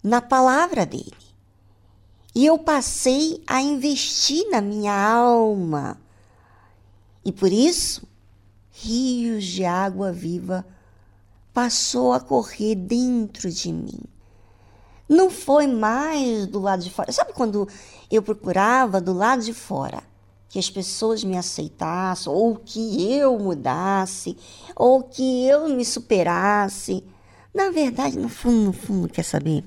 na 0.02 0.22
palavra 0.22 0.86
dele. 0.86 1.12
E 2.34 2.46
eu 2.46 2.58
passei 2.58 3.42
a 3.46 3.60
investir 3.60 4.48
na 4.50 4.60
minha 4.60 4.94
alma. 4.94 6.00
E 7.24 7.32
por 7.32 7.52
isso, 7.52 8.06
rios 8.70 9.44
de 9.44 9.64
água 9.64 10.12
viva 10.12 10.66
passou 11.52 12.12
a 12.12 12.20
correr 12.20 12.74
dentro 12.74 13.50
de 13.50 13.72
mim 13.72 14.15
não 15.08 15.30
foi 15.30 15.66
mais 15.66 16.46
do 16.46 16.60
lado 16.60 16.82
de 16.82 16.90
fora. 16.90 17.12
Sabe 17.12 17.32
quando 17.32 17.68
eu 18.10 18.22
procurava 18.22 19.00
do 19.00 19.12
lado 19.12 19.42
de 19.42 19.52
fora 19.52 20.02
que 20.48 20.58
as 20.58 20.70
pessoas 20.70 21.22
me 21.22 21.36
aceitassem, 21.36 22.32
ou 22.32 22.56
que 22.56 23.12
eu 23.12 23.38
mudasse, 23.38 24.36
ou 24.74 25.02
que 25.02 25.46
eu 25.46 25.68
me 25.68 25.84
superasse? 25.84 27.04
Na 27.52 27.70
verdade, 27.70 28.18
no 28.18 28.28
fundo, 28.28 28.66
no 28.66 28.72
fundo, 28.72 29.08
quer 29.08 29.24
saber? 29.24 29.64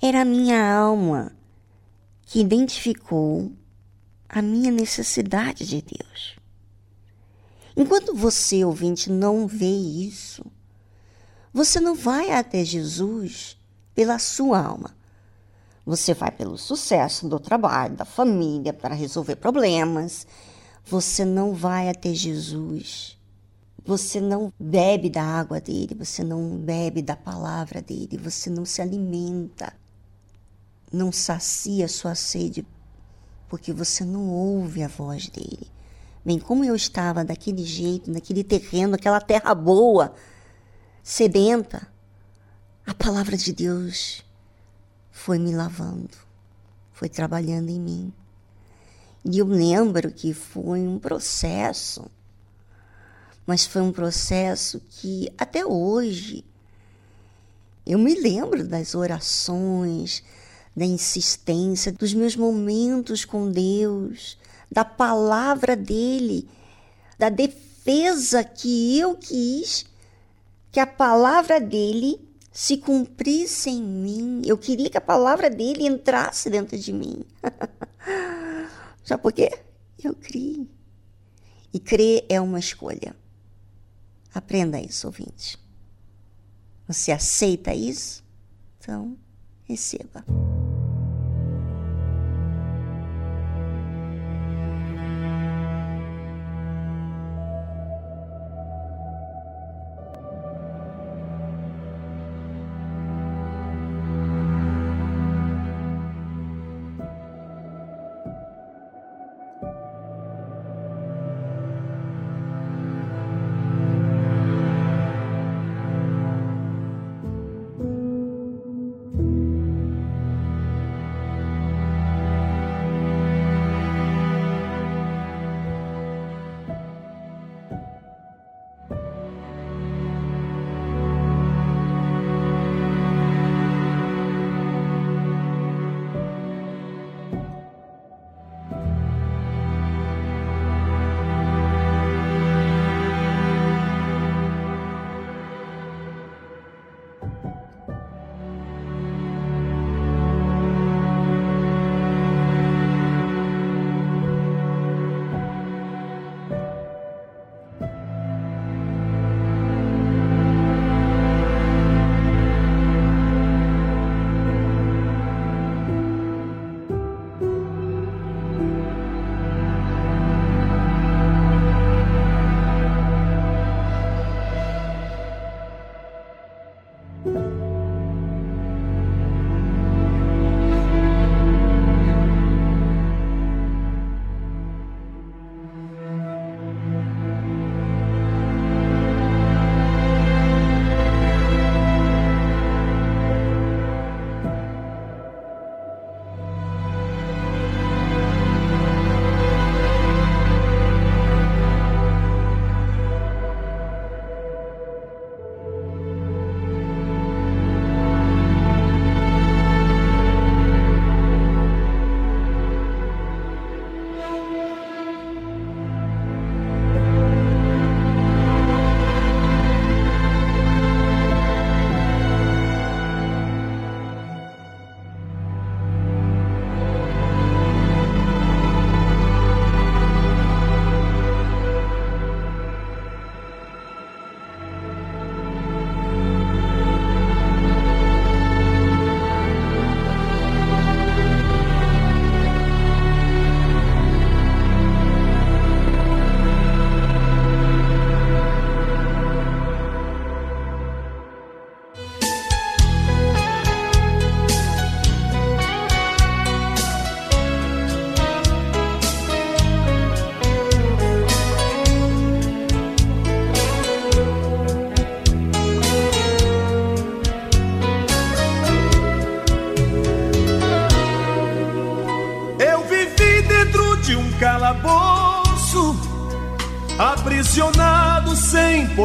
Era 0.00 0.22
a 0.22 0.24
minha 0.24 0.72
alma 0.72 1.32
que 2.22 2.40
identificou 2.40 3.50
a 4.28 4.40
minha 4.40 4.70
necessidade 4.70 5.66
de 5.66 5.82
Deus. 5.82 6.36
Enquanto 7.76 8.14
você, 8.14 8.64
ouvinte, 8.64 9.10
não 9.10 9.46
vê 9.46 9.66
isso, 9.66 10.44
você 11.52 11.80
não 11.80 11.94
vai 11.94 12.30
até 12.30 12.64
Jesus 12.64 13.57
pela 13.98 14.16
sua 14.20 14.60
alma. 14.60 14.94
Você 15.84 16.14
vai 16.14 16.30
pelo 16.30 16.56
sucesso 16.56 17.28
do 17.28 17.40
trabalho, 17.40 17.96
da 17.96 18.04
família, 18.04 18.72
para 18.72 18.94
resolver 18.94 19.34
problemas. 19.34 20.24
Você 20.84 21.24
não 21.24 21.52
vai 21.52 21.88
até 21.88 22.14
Jesus 22.14 23.18
você 23.88 24.20
não 24.20 24.52
bebe 24.60 25.08
da 25.08 25.22
água 25.22 25.62
dele, 25.62 25.94
você 25.98 26.22
não 26.22 26.58
bebe 26.58 27.00
da 27.00 27.16
palavra 27.16 27.80
dele, 27.80 28.18
você 28.22 28.50
não 28.50 28.66
se 28.66 28.82
alimenta, 28.82 29.72
não 30.92 31.10
sacia 31.10 31.88
sua 31.88 32.14
sede, 32.14 32.66
porque 33.48 33.72
você 33.72 34.04
não 34.04 34.28
ouve 34.28 34.82
a 34.82 34.88
voz 34.88 35.30
dele. 35.30 35.70
Bem, 36.22 36.38
como 36.38 36.66
eu 36.66 36.76
estava 36.76 37.24
daquele 37.24 37.64
jeito, 37.64 38.10
naquele 38.10 38.44
terreno, 38.44 38.94
aquela 38.94 39.22
terra 39.22 39.54
boa, 39.54 40.12
sedenta, 41.02 41.88
a 42.88 42.94
palavra 42.94 43.36
de 43.36 43.52
Deus 43.52 44.24
foi 45.10 45.38
me 45.38 45.54
lavando, 45.54 46.16
foi 46.90 47.06
trabalhando 47.06 47.68
em 47.68 47.78
mim. 47.78 48.12
E 49.22 49.36
eu 49.36 49.46
lembro 49.46 50.10
que 50.10 50.32
foi 50.32 50.80
um 50.80 50.98
processo, 50.98 52.10
mas 53.46 53.66
foi 53.66 53.82
um 53.82 53.92
processo 53.92 54.80
que 54.88 55.30
até 55.36 55.66
hoje 55.66 56.42
eu 57.84 57.98
me 57.98 58.18
lembro 58.18 58.66
das 58.66 58.94
orações, 58.94 60.22
da 60.74 60.86
insistência, 60.86 61.92
dos 61.92 62.14
meus 62.14 62.36
momentos 62.36 63.22
com 63.22 63.50
Deus, 63.50 64.38
da 64.72 64.84
palavra 64.84 65.76
dele, 65.76 66.48
da 67.18 67.28
defesa 67.28 68.42
que 68.42 68.98
eu 68.98 69.14
quis 69.14 69.84
que 70.72 70.80
a 70.80 70.86
palavra 70.86 71.60
dele 71.60 72.27
se 72.58 72.76
cumprisse 72.76 73.70
em 73.70 73.80
mim. 73.80 74.42
Eu 74.44 74.58
queria 74.58 74.90
que 74.90 74.98
a 74.98 75.00
palavra 75.00 75.48
dele 75.48 75.86
entrasse 75.86 76.50
dentro 76.50 76.76
de 76.76 76.92
mim. 76.92 77.24
Sabe 79.04 79.22
por 79.22 79.32
quê? 79.32 79.60
Eu 80.02 80.12
criei. 80.16 80.68
E 81.72 81.78
crer 81.78 82.26
é 82.28 82.40
uma 82.40 82.58
escolha. 82.58 83.14
Aprenda 84.34 84.80
isso, 84.80 85.06
ouvinte. 85.06 85.56
Você 86.88 87.12
aceita 87.12 87.72
isso? 87.72 88.24
Então, 88.80 89.16
receba. 89.62 90.24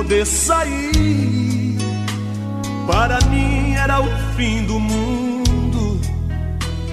Poder 0.04 0.26
sair. 0.26 1.78
Para 2.86 3.20
mim 3.30 3.74
era 3.74 4.02
o 4.02 4.10
fim 4.36 4.66
do 4.66 4.80
mundo, 4.80 6.00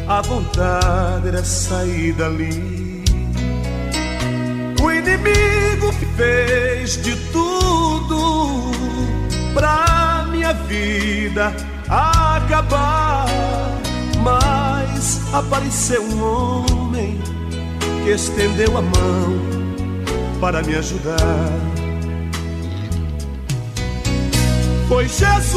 a 0.07 0.23
vontade 0.23 1.29
era 1.29 1.45
sair 1.45 2.13
dali. 2.13 3.05
O 4.81 4.91
inimigo 4.91 5.93
fez 6.17 7.03
de 7.03 7.17
tudo 7.33 8.71
pra 9.53 10.27
minha 10.31 10.53
vida 10.53 11.53
acabar, 11.89 13.27
mas 14.23 15.21
apareceu 15.35 16.03
um 16.03 16.23
homem 16.23 17.21
que 18.05 18.11
estendeu 18.11 18.79
a 18.79 18.83
mão 18.83 19.41
para 20.41 20.63
me 20.63 20.77
ajudar. 20.77 21.80
Foi 24.91 25.09
Jesus, 25.09 25.55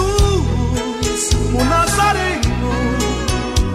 o 1.55 1.63
Nazareno, 1.63 2.43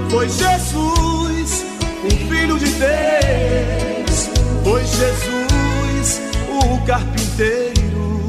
foi 0.09 0.29
Jesus, 0.29 1.67
o 2.05 2.11
Filho 2.31 2.57
de 2.61 2.67
Deus, 2.67 4.31
foi 4.63 4.81
Jesus, 4.87 6.21
o 6.49 6.87
carpinteiro, 6.87 8.23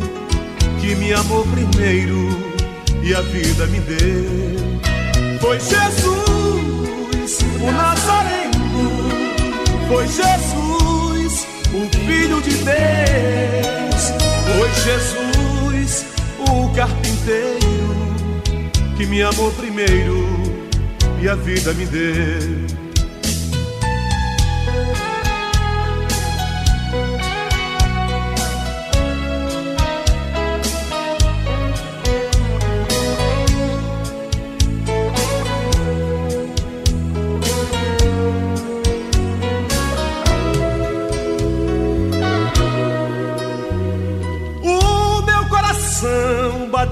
me 0.98 1.14
amou 1.14 1.46
primeiro 1.46 2.30
e 3.04 3.14
a 3.14 3.22
vida 3.22 3.68
me 3.68 3.80
deu. 3.80 4.80
Foi 5.40 5.60
Jesus, 5.60 7.40
o 7.62 7.72
Nazareno, 7.72 8.90
foi 9.88 10.08
Jesus, 10.08 11.46
o 11.76 11.98
Filho 12.08 12.42
de 12.42 12.56
Deus, 12.56 14.14
foi 14.58 14.70
Jesus, 14.84 16.06
o 16.40 16.70
carpinteiro, 16.76 16.99
que 18.98 19.06
me 19.06 19.22
amou 19.22 19.52
primeiro 19.52 20.28
e 21.22 21.28
a 21.28 21.36
vida 21.36 21.74
me 21.74 21.86
deu. 21.86 22.59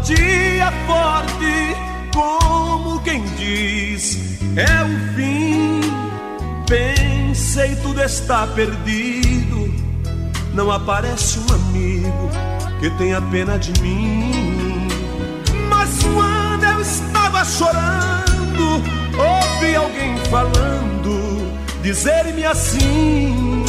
Batia 0.08 0.72
forte, 0.86 1.76
como 2.14 3.00
quem 3.02 3.24
diz: 3.36 4.18
é 4.56 4.84
o 4.84 5.16
fim. 5.16 5.82
Pensei, 6.68 7.76
tudo 7.78 8.02
está 8.02 8.48
perdido. 8.48 9.74
Não 10.54 10.72
aparece 10.72 11.40
um 11.40 11.54
amigo 11.54 12.30
que 12.80 12.90
tenha 12.92 13.22
pena 13.22 13.58
de 13.58 13.80
mim. 13.82 14.88
Mas 15.70 16.04
quando 16.04 16.64
eu 16.64 16.82
estava 16.82 17.44
chorando, 17.46 18.84
ouvi 19.18 19.76
alguém 19.76 20.18
falando, 20.30 21.54
dizer-me 21.82 22.46
assim: 22.46 23.66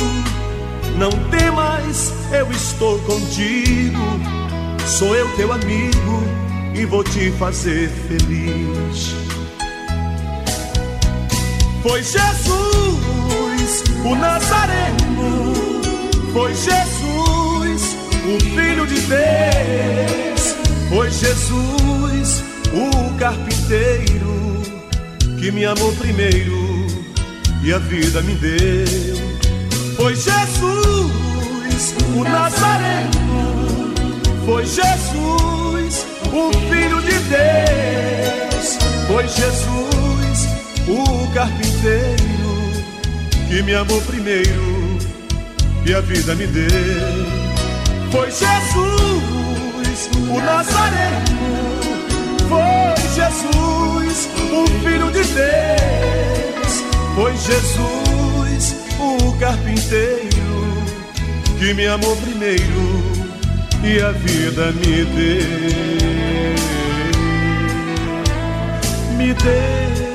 Não 0.97 1.11
temas, 1.31 2.13
eu 2.33 2.51
estou 2.51 2.99
contigo 3.01 4.38
Sou 4.89 5.15
eu 5.15 5.29
teu 5.37 5.53
amigo 5.53 6.25
e 6.75 6.87
vou 6.87 7.05
te 7.05 7.31
fazer 7.33 7.91
feliz. 8.09 9.15
Foi 11.83 12.03
Jesus, 12.03 13.85
o 14.03 14.15
Nazareno. 14.17 15.53
Foi 16.33 16.55
Jesus, 16.55 17.97
o 18.25 18.41
Filho 18.41 18.87
de 18.87 18.99
Deus. 19.03 20.57
Foi 20.89 21.11
Jesus, 21.11 22.43
o 22.73 23.15
carpinteiro, 23.19 24.63
que 25.39 25.53
me 25.53 25.67
amou 25.67 25.93
primeiro 25.97 26.87
e 27.63 27.75
a 27.75 27.79
vida 27.79 28.23
me 28.23 28.35
deu. 28.37 29.19
Foi 29.97 30.15
Jesus, 30.15 31.13
o 32.17 32.25
Nazareno 32.25 33.28
foi 34.49 34.65
Jesus, 34.65 36.07
o 36.33 36.51
Filho 36.71 37.03
de 37.03 37.19
Deus. 37.29 38.79
Foi 39.07 39.29
Jesus, 39.29 40.49
o 40.89 41.31
carpinteiro, 41.35 42.73
que 43.47 43.63
me 43.63 43.75
amou 43.75 44.01
primeiro 44.01 44.99
e 45.85 45.95
a 45.95 46.01
vida 46.01 46.35
me 46.35 46.47
deu. 46.47 46.67
Foi 48.11 48.31
Jesus, 48.31 50.09
o 50.31 50.41
Nazareno. 50.41 51.27
Foi 52.49 52.97
Jesus, 53.15 54.31
o 54.51 54.67
Filho 54.83 55.11
de 55.13 55.25
Deus. 55.25 56.85
Foi 57.15 57.37
Jesus, 57.37 58.77
o 58.99 59.39
carpinteiro, 59.39 60.85
que 61.59 61.75
me 61.75 61.87
amou 61.87 62.17
primeiro 62.17 63.08
e 63.85 64.01
a 64.01 64.11
vida 64.13 64.73
me 64.73 65.05
deu, 65.05 65.39
me 69.17 69.35
deu. 69.35 70.08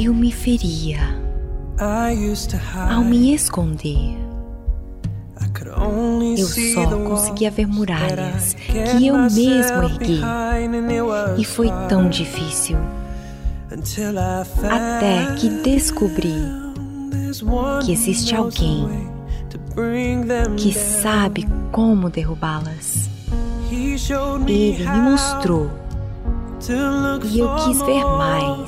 Eu 0.00 0.14
me 0.14 0.30
feria 0.30 1.00
ao 2.88 3.02
me 3.02 3.34
esconder. 3.34 4.16
Eu 6.38 6.46
só 6.46 6.86
conseguia 6.98 7.50
ver 7.50 7.66
muralhas 7.66 8.54
que 8.54 9.08
eu 9.08 9.16
mesmo 9.18 9.82
ergui. 9.82 10.20
E 11.36 11.44
foi 11.44 11.68
tão 11.88 12.08
difícil. 12.08 12.78
Até 14.70 15.34
que 15.34 15.48
descobri 15.64 16.32
que 17.84 17.90
existe 17.90 18.36
alguém 18.36 18.88
que 20.56 20.72
sabe 20.72 21.44
como 21.72 22.08
derrubá-las. 22.08 23.10
Ele 24.46 24.86
me 24.90 25.00
mostrou 25.00 25.68
e 27.30 27.38
eu 27.38 27.54
quis 27.56 27.80
ver 27.82 28.04
mais 28.04 28.67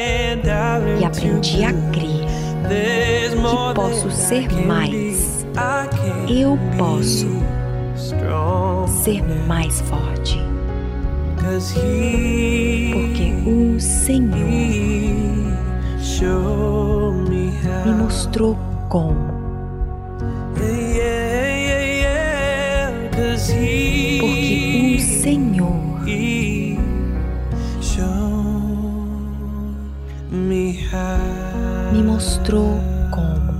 e 0.99 1.05
aprendi 1.05 1.63
a 1.63 1.73
crer 1.91 2.25
que 3.39 3.73
posso 3.75 4.11
ser 4.11 4.51
mais. 4.65 5.45
Eu 6.29 6.57
posso 6.77 7.27
ser 9.03 9.23
mais 9.47 9.81
forte 9.81 10.39
porque 12.93 13.33
o 13.45 13.79
Senhor 13.79 14.31
me 17.85 17.93
mostrou 17.93 18.57
como. 18.87 19.41
Porque 24.19 24.97
o 24.97 24.99
Senhor 24.99 25.90
mostrou 32.01 32.79
como. 33.13 33.51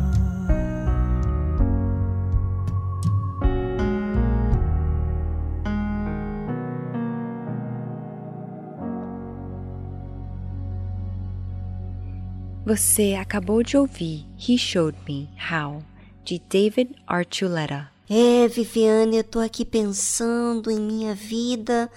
Você 12.65 13.15
acabou 13.19 13.61
de 13.63 13.75
ouvir 13.75 14.25
He 14.37 14.57
Showed 14.57 14.97
Me 15.07 15.29
How, 15.51 15.83
de 16.23 16.39
David 16.49 16.95
Archuleta. 17.05 17.91
É, 18.09 18.47
Viviane, 18.47 19.17
eu 19.17 19.23
tô 19.23 19.39
aqui 19.39 19.65
pensando 19.65 20.69
em 20.69 20.79
minha 20.79 21.13
vida 21.13 21.89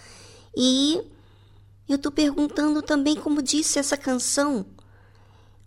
e 0.57 1.01
eu 1.89 1.99
tô 1.99 2.11
perguntando 2.11 2.83
também 2.83 3.15
como 3.15 3.43
disse 3.43 3.79
essa 3.79 3.97
canção. 3.97 4.67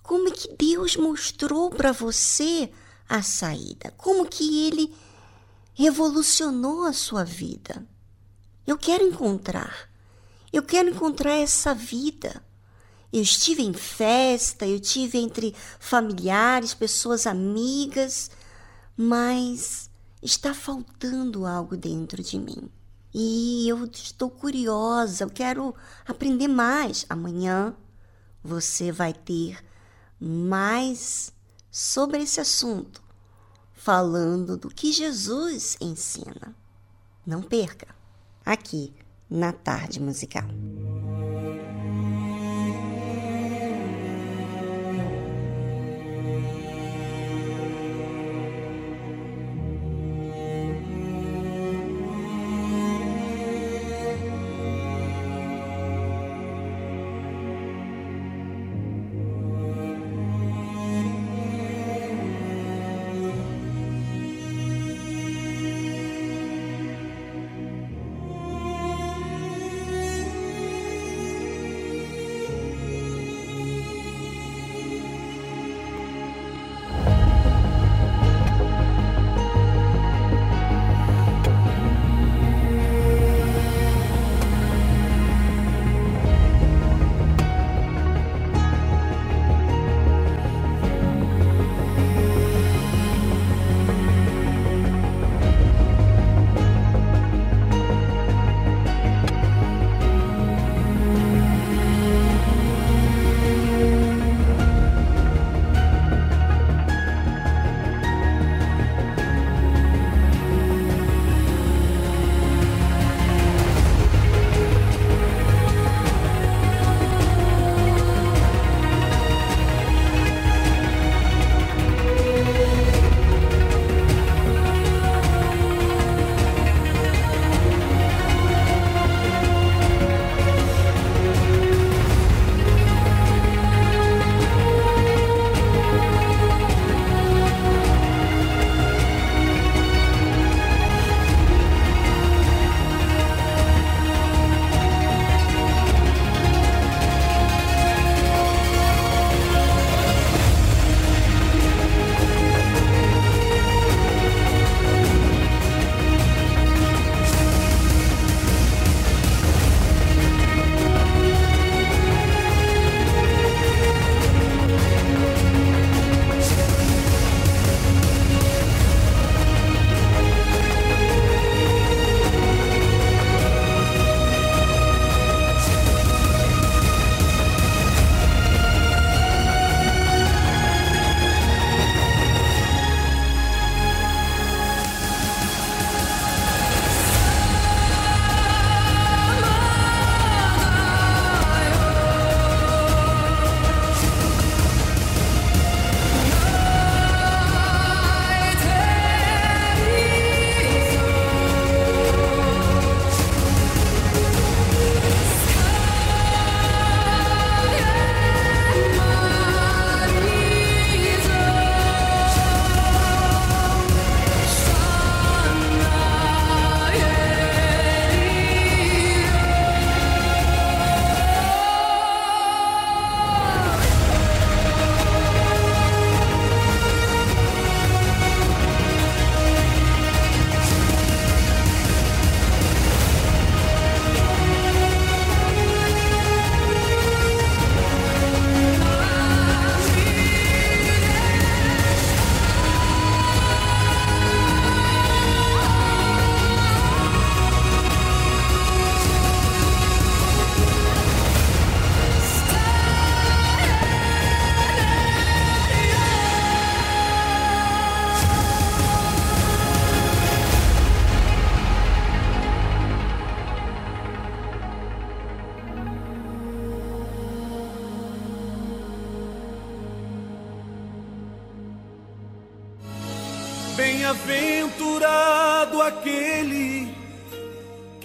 Como 0.08 0.30
é 0.30 0.32
que 0.32 0.56
Deus 0.58 0.96
mostrou 0.96 1.70
para 1.70 1.92
você 1.92 2.72
a 3.10 3.22
saída? 3.22 3.94
Como 3.98 4.26
que 4.26 4.66
ele 4.66 4.96
revolucionou 5.74 6.84
a 6.86 6.94
sua 6.94 7.26
vida? 7.26 7.86
Eu 8.66 8.78
quero 8.78 9.04
encontrar. 9.04 9.90
Eu 10.52 10.64
quero 10.64 10.90
encontrar 10.90 11.34
essa 11.34 11.74
vida. 11.74 12.42
Eu 13.12 13.22
estive 13.22 13.62
em 13.64 13.74
festa, 13.74 14.66
eu 14.66 14.80
tive 14.80 15.18
entre 15.18 15.54
familiares, 15.78 16.74
pessoas 16.74 17.28
amigas, 17.28 18.32
mas 18.96 19.90
está 20.24 20.54
faltando 20.54 21.46
algo 21.46 21.76
dentro 21.76 22.24
de 22.24 22.40
mim. 22.40 22.72
E 23.14 23.68
eu 23.68 23.84
estou 23.84 24.30
curiosa, 24.30 25.26
eu 25.26 25.30
quero 25.30 25.76
aprender 26.08 26.48
mais. 26.48 27.06
Amanhã 27.10 27.76
você 28.42 28.90
vai 28.90 29.12
ter 29.12 29.67
mais 30.20 31.32
sobre 31.72 32.24
esse 32.24 32.40
assunto, 32.40 33.02
falando 33.74 34.58
do 34.58 34.70
que 34.70 34.92
Jesus 34.92 35.78
ensina. 35.80 36.56
Não 37.26 37.42
perca, 37.42 37.88
aqui 38.46 38.94
na 39.30 39.52
Tarde 39.52 40.00
Musical. 40.00 40.48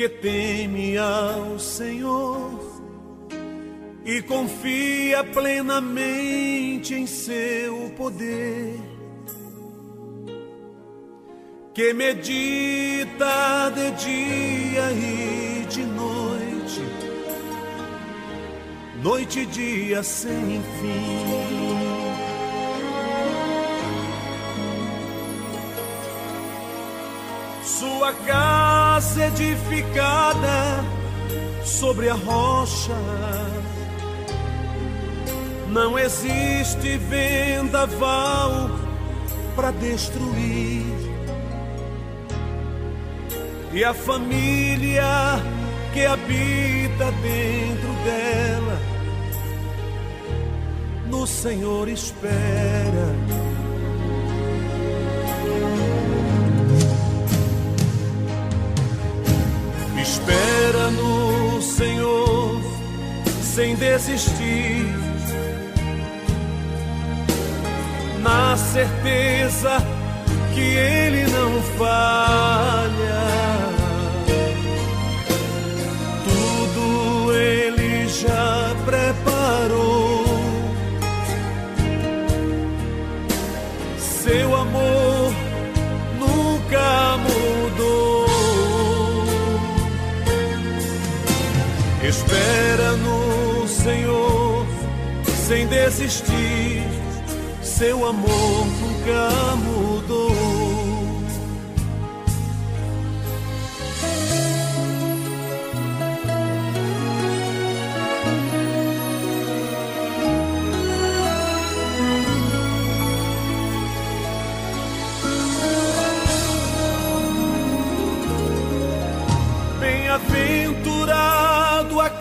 Que 0.03 0.09
teme 0.09 0.99
ao 0.99 1.61
Senhor 1.61 2.59
e 4.05 4.21
confia 4.23 5.23
plenamente 5.23 6.93
em 6.93 7.07
seu 7.07 7.89
poder, 7.97 8.81
que 11.73 11.93
medita 11.93 13.71
de 13.77 13.91
dia 13.93 14.93
e 14.93 15.67
de 15.67 15.85
noite, 15.85 16.81
noite 19.05 19.39
e 19.39 19.47
dia 19.47 20.03
sem 20.03 20.61
fim. 20.81 21.93
Sua 27.63 28.13
casa 28.13 28.72
edificada 29.17 30.85
sobre 31.65 32.09
a 32.09 32.15
rocha. 32.15 32.97
Não 35.69 35.99
existe 35.99 36.97
vendaval 36.99 38.71
para 39.57 39.71
destruir. 39.73 40.85
E 43.73 43.83
a 43.85 43.95
família 43.95 45.03
que 45.93 46.05
habita 46.05 47.11
dentro 47.23 47.93
dela, 48.05 48.79
no 51.07 51.27
Senhor 51.27 51.89
espera 51.89 53.43
Espera 60.03 60.91
no 60.91 61.63
Senhor 61.63 62.61
sem 63.41 63.77
desistir, 63.77 64.93
na 68.21 68.57
certeza 68.57 69.79
que 70.53 70.61
Ele 70.61 71.31
não 71.31 71.63
falha. 71.79 73.23
Tudo 76.25 77.33
Ele 77.33 78.09
já 78.09 78.75
preparou. 78.85 79.32
Espera 92.33 92.97
no 92.97 93.68
Senhor 93.68 94.66
sem 95.47 95.66
desistir, 95.66 96.83
seu 97.62 98.07
amor 98.07 98.66
nunca 98.80 99.57
mudou. 99.57 100.52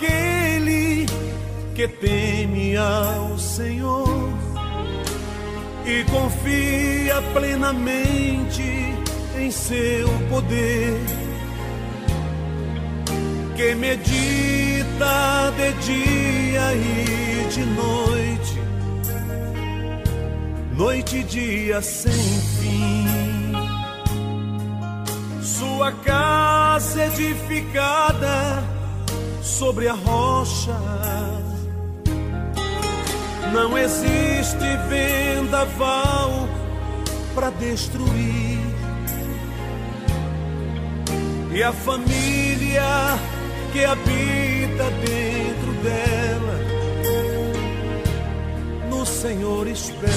Aquele 0.01 1.05
que 1.75 1.87
teme 1.87 2.75
ao 2.75 3.37
Senhor 3.37 4.33
e 5.85 6.03
confia 6.05 7.21
plenamente 7.33 8.95
em 9.37 9.51
seu 9.51 10.09
poder, 10.29 10.99
que 13.55 13.75
medita 13.75 15.53
de 15.55 15.71
dia 15.85 16.73
e 16.73 17.47
de 17.49 17.65
noite, 17.65 18.59
noite 20.75 21.17
e 21.17 21.23
dia 21.23 21.81
sem 21.81 22.11
fim. 22.11 23.01
Sua 25.41 25.91
casa 25.91 27.05
edificada 27.05 28.80
sobre 29.41 29.87
a 29.87 29.93
rocha. 29.93 30.77
Não 33.53 33.77
existe 33.77 34.77
vendaval 34.87 36.47
para 37.35 37.49
destruir. 37.51 38.59
E 41.53 41.61
a 41.61 41.73
família 41.73 43.19
que 43.73 43.83
habita 43.83 44.89
dentro 45.05 45.71
dela, 45.83 46.59
no 48.89 49.05
Senhor 49.05 49.67
espera. 49.67 50.11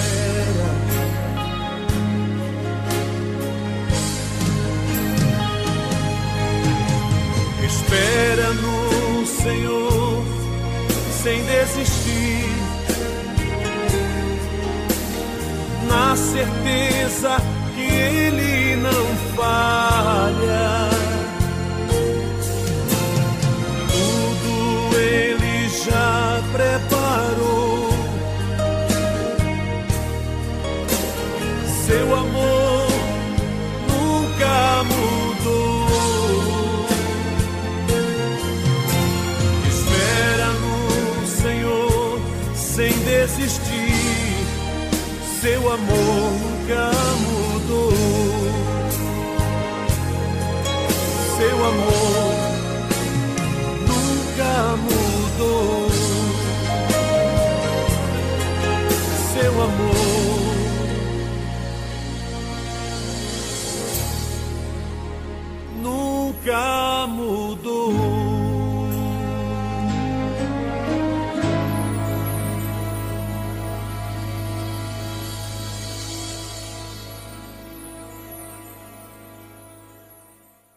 Espera 7.67 8.53
no 8.55 8.84
Senhor 9.45 10.25
sem 11.23 11.45
desistir, 11.45 12.49
na 15.87 16.17
certeza 16.17 17.37
que 17.75 17.83
Ele 17.83 18.77
não 18.77 19.37
falha. 19.37 20.94
Seu 45.45 45.71
amor 45.71 46.33
nunca 46.41 46.91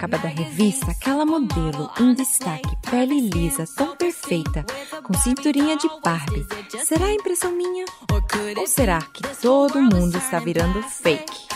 Capa 0.00 0.16
da 0.16 0.28
revista 0.28 0.92
aquela 0.92 1.26
modelo 1.26 1.90
em 2.00 2.14
destaque, 2.14 2.74
pele 2.90 3.20
lisa, 3.20 3.66
tão 3.76 3.94
perfeita, 3.94 4.64
com 5.02 5.12
cinturinha 5.12 5.76
de 5.76 5.86
Barbie? 6.02 6.46
Será 6.86 7.04
a 7.04 7.12
impressão 7.12 7.52
minha? 7.52 7.84
Ou 8.56 8.66
será 8.66 9.02
que 9.02 9.22
todo 9.42 9.78
mundo 9.78 10.16
está 10.16 10.38
virando 10.38 10.82
fake? 10.82 11.46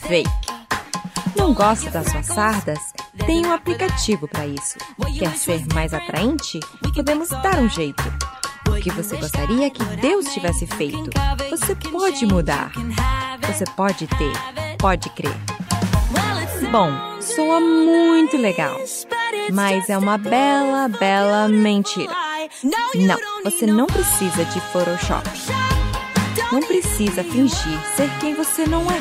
Fake. 0.00 0.30
Não 1.36 1.52
gosta 1.52 1.90
das 1.90 2.10
suas 2.10 2.24
sardas? 2.24 2.78
Tem 3.26 3.44
um 3.44 3.52
aplicativo 3.52 4.26
para 4.28 4.46
isso. 4.46 4.78
Quer 5.18 5.36
ser 5.36 5.66
mais 5.74 5.92
atraente? 5.92 6.60
Podemos 6.94 7.28
dar 7.28 7.58
um 7.58 7.68
jeito. 7.68 8.02
o 8.66 8.80
que 8.80 8.90
você 8.92 9.14
gostaria 9.18 9.68
que 9.68 9.84
Deus 9.96 10.32
tivesse 10.32 10.66
feito. 10.66 11.10
Você 11.50 11.74
pode 11.74 12.24
mudar. 12.24 12.72
Você 13.46 13.66
pode 13.76 14.06
ter. 14.06 14.32
Pode 14.78 15.10
crer. 15.10 15.36
Bom, 16.72 17.13
soa 17.24 17.58
muito 17.58 18.36
legal, 18.36 18.78
mas 19.52 19.88
é 19.88 19.96
uma 19.96 20.18
bela, 20.18 20.88
bela 20.88 21.48
mentira. 21.48 22.14
Não, 22.94 23.18
você 23.42 23.66
não 23.66 23.86
precisa 23.86 24.44
de 24.44 24.60
Photoshop. 24.60 25.28
Não 26.52 26.60
precisa 26.60 27.24
fingir 27.24 27.80
ser 27.96 28.10
quem 28.20 28.34
você 28.34 28.66
não 28.66 28.82
é. 28.90 29.00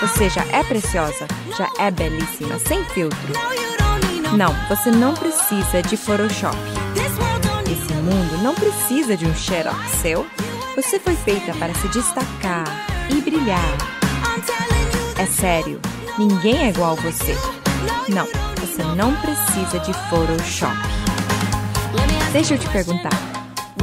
Você 0.00 0.28
já 0.28 0.44
é 0.52 0.62
preciosa, 0.62 1.26
já 1.56 1.68
é 1.78 1.90
belíssima, 1.90 2.58
sem 2.58 2.84
filtro. 2.86 3.32
Não, 4.36 4.52
você 4.68 4.90
não 4.90 5.14
precisa 5.14 5.82
de 5.82 5.96
Photoshop. 5.96 6.56
Esse 7.70 7.94
mundo 7.94 8.42
não 8.42 8.54
precisa 8.54 9.16
de 9.16 9.26
um 9.26 9.34
xerox 9.34 9.78
seu. 10.02 10.26
Você 10.76 10.98
foi 10.98 11.16
feita 11.16 11.54
para 11.54 11.74
se 11.74 11.88
destacar 11.88 12.66
e 13.10 13.20
brilhar. 13.20 13.76
É 15.18 15.26
sério, 15.26 15.80
ninguém 16.18 16.66
é 16.66 16.68
igual 16.68 16.92
a 16.92 17.00
você. 17.00 17.36
Não, 18.08 18.26
você 18.60 18.82
não 18.96 19.14
precisa 19.16 19.78
de 19.80 19.92
Photoshop. 20.08 20.76
Deixa 22.32 22.54
eu 22.54 22.58
te 22.58 22.68
perguntar. 22.68 23.10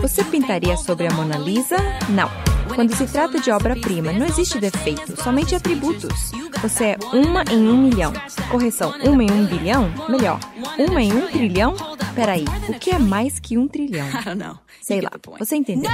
Você 0.02 0.24
pintaria 0.24 0.78
sobre 0.78 1.08
a 1.08 1.12
Mona 1.12 1.38
Lisa? 1.38 1.78
Não. 2.10 2.30
Quando 2.74 2.96
se 2.96 3.06
trata 3.08 3.40
de 3.40 3.52
obra-prima, 3.52 4.14
não 4.14 4.26
existe 4.26 4.60
defeito, 4.60 5.22
somente 5.22 5.56
atributos. 5.56 6.32
Você 6.62 6.86
é 6.86 6.98
uma 7.12 7.44
em 7.52 7.68
um 7.68 7.78
milhão. 7.78 8.14
Correção, 8.50 8.94
uma 9.04 9.24
em 9.24 9.32
um 9.32 9.46
bilhão? 9.46 9.92
Melhor, 10.08 10.40
uma 10.78 11.02
em 11.02 11.12
um 11.12 11.28
trilhão? 11.28 11.76
Peraí, 12.16 12.46
o 12.68 12.74
que 12.74 12.92
é 12.92 13.00
mais 13.00 13.40
que 13.40 13.58
um 13.58 13.68
trilhão? 13.68 14.08
Sei 14.82 15.02
lá, 15.02 15.12
você 15.38 15.56
entendeu? 15.56 15.92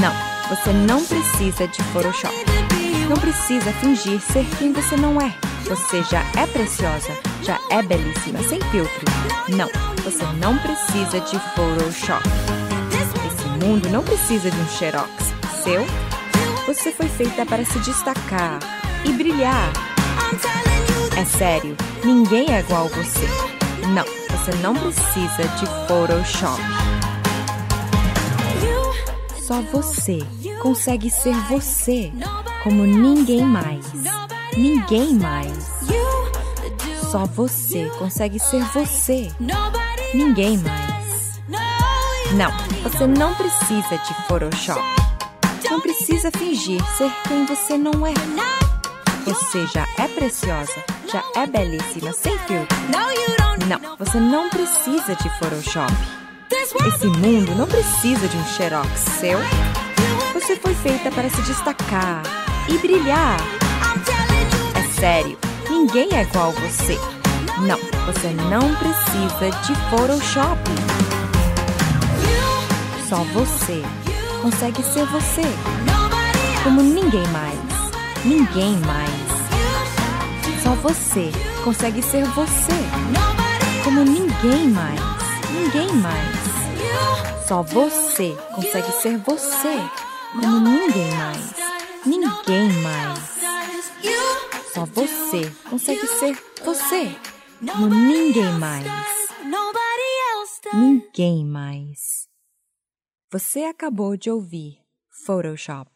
Não, 0.00 0.56
você 0.56 0.72
não 0.72 1.04
precisa 1.04 1.68
de 1.68 1.82
Photoshop. 1.84 2.69
Não 3.10 3.16
precisa 3.16 3.72
fingir 3.72 4.20
ser 4.20 4.46
quem 4.56 4.72
você 4.72 4.96
não 4.96 5.20
é. 5.20 5.34
Você 5.64 6.00
já 6.04 6.20
é 6.40 6.46
preciosa, 6.46 7.08
já 7.42 7.58
é 7.68 7.82
belíssima, 7.82 8.40
sem 8.44 8.60
filtro. 8.70 9.04
Não, 9.48 9.68
você 10.04 10.22
não 10.38 10.56
precisa 10.58 11.18
de 11.18 11.36
Photoshop. 11.56 12.22
Esse 13.26 13.66
mundo 13.66 13.88
não 13.88 14.04
precisa 14.04 14.48
de 14.48 14.56
um 14.56 14.68
xerox 14.68 15.10
seu. 15.64 15.84
Você 16.68 16.92
foi 16.92 17.08
feita 17.08 17.44
para 17.44 17.64
se 17.64 17.80
destacar 17.80 18.60
e 19.04 19.10
brilhar. 19.10 19.72
É 21.18 21.24
sério, 21.24 21.76
ninguém 22.04 22.54
é 22.54 22.60
igual 22.60 22.86
a 22.86 22.90
você. 22.90 23.26
Não, 23.88 24.04
você 24.36 24.56
não 24.62 24.72
precisa 24.76 25.48
de 25.58 25.66
Photoshop. 25.88 26.62
Só 29.42 29.60
você 29.62 30.20
consegue 30.62 31.10
ser 31.10 31.34
você 31.48 32.12
como 32.62 32.84
ninguém 32.84 33.44
mais. 33.44 33.86
Ninguém 34.56 35.14
mais. 35.14 35.70
Só 37.10 37.24
você 37.24 37.90
consegue 37.98 38.38
ser 38.38 38.62
você. 38.72 39.30
Ninguém 40.14 40.58
mais. 40.58 41.40
Não, 42.32 42.50
você 42.82 43.06
não 43.06 43.34
precisa 43.34 43.96
de 43.96 44.14
Photoshop. 44.28 44.80
Não 45.68 45.80
precisa 45.80 46.30
fingir 46.30 46.82
ser 46.96 47.10
quem 47.26 47.46
você 47.46 47.76
não 47.76 48.06
é. 48.06 48.14
Você 49.24 49.66
já 49.66 49.86
é 49.98 50.08
preciosa, 50.08 50.84
já 51.10 51.22
é 51.36 51.46
belíssima, 51.46 52.12
sem 52.12 52.36
filtro. 52.40 52.76
Não, 53.68 53.96
você 53.98 54.18
não 54.18 54.48
precisa 54.48 55.14
de 55.16 55.28
Photoshop. 55.38 55.92
Esse 56.86 57.06
mundo 57.06 57.54
não 57.56 57.66
precisa 57.66 58.26
de 58.28 58.36
um 58.36 58.44
xerox 58.46 58.88
seu. 59.18 59.38
Você 60.34 60.56
foi 60.56 60.74
feita 60.74 61.10
para 61.10 61.28
se 61.28 61.42
destacar 61.42 62.22
e 62.68 62.78
brilhar. 62.78 63.36
É 64.74 65.00
sério, 65.00 65.38
ninguém 65.68 66.08
é 66.12 66.22
igual 66.22 66.52
você. 66.52 66.98
Não, 67.58 67.78
você 68.06 68.28
não 68.48 68.74
precisa 68.76 69.50
de 69.66 69.74
Photoshop. 69.90 70.60
Só 73.08 73.16
você 73.34 73.82
consegue 74.42 74.82
ser 74.82 75.04
você. 75.06 75.42
Como 76.62 76.82
ninguém 76.82 77.26
mais. 77.28 77.58
Ninguém 78.24 78.76
mais. 78.86 79.10
Só 80.62 80.70
você 80.74 81.32
consegue 81.64 82.02
ser 82.02 82.24
você. 82.26 82.72
Como 83.82 84.04
ninguém 84.04 84.68
mais. 84.68 85.00
Ninguém 85.50 85.92
mais. 85.96 87.46
Só 87.46 87.62
você 87.62 88.36
consegue 88.54 88.92
ser 88.92 89.18
você. 89.18 89.80
Como 90.32 90.60
ninguém 90.60 91.10
mais. 91.14 91.79
Ninguém 92.06 92.72
mais. 92.82 93.18
Só 94.72 94.86
você 94.86 95.50
consegue 95.68 96.06
ser 96.06 96.42
você. 96.64 97.14
Como 97.60 97.88
ninguém 97.88 98.52
mais. 98.58 98.86
Ninguém 100.72 101.44
mais. 101.44 102.26
Você 103.30 103.64
acabou 103.64 104.16
de 104.16 104.30
ouvir 104.30 104.78
Photoshop, 105.26 105.90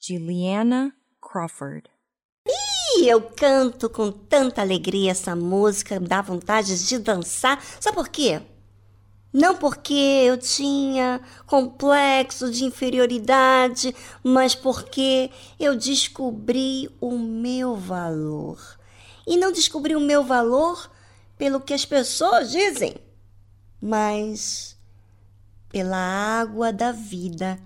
de 0.00 0.16
Liana 0.16 0.94
Crawford. 1.20 1.90
E 2.96 3.06
eu 3.08 3.20
canto 3.22 3.88
com 3.90 4.10
tanta 4.10 4.62
alegria 4.62 5.10
essa 5.10 5.36
música, 5.36 6.00
dá 6.00 6.22
vontade 6.22 6.86
de 6.86 6.98
dançar. 6.98 7.62
Sabe 7.80 7.96
por 7.96 8.08
quê? 8.08 8.40
Não 9.32 9.54
porque 9.54 9.94
eu 9.94 10.36
tinha 10.36 11.20
complexo 11.46 12.50
de 12.50 12.64
inferioridade, 12.64 13.94
mas 14.24 14.54
porque 14.54 15.30
eu 15.58 15.76
descobri 15.76 16.90
o 17.00 17.16
meu 17.16 17.76
valor. 17.76 18.58
E 19.26 19.36
não 19.36 19.52
descobri 19.52 19.94
o 19.94 20.00
meu 20.00 20.24
valor 20.24 20.90
pelo 21.38 21.60
que 21.60 21.72
as 21.72 21.84
pessoas 21.84 22.50
dizem, 22.50 22.96
mas 23.80 24.76
pela 25.68 25.96
água 25.96 26.72
da 26.72 26.90
vida 26.90 27.58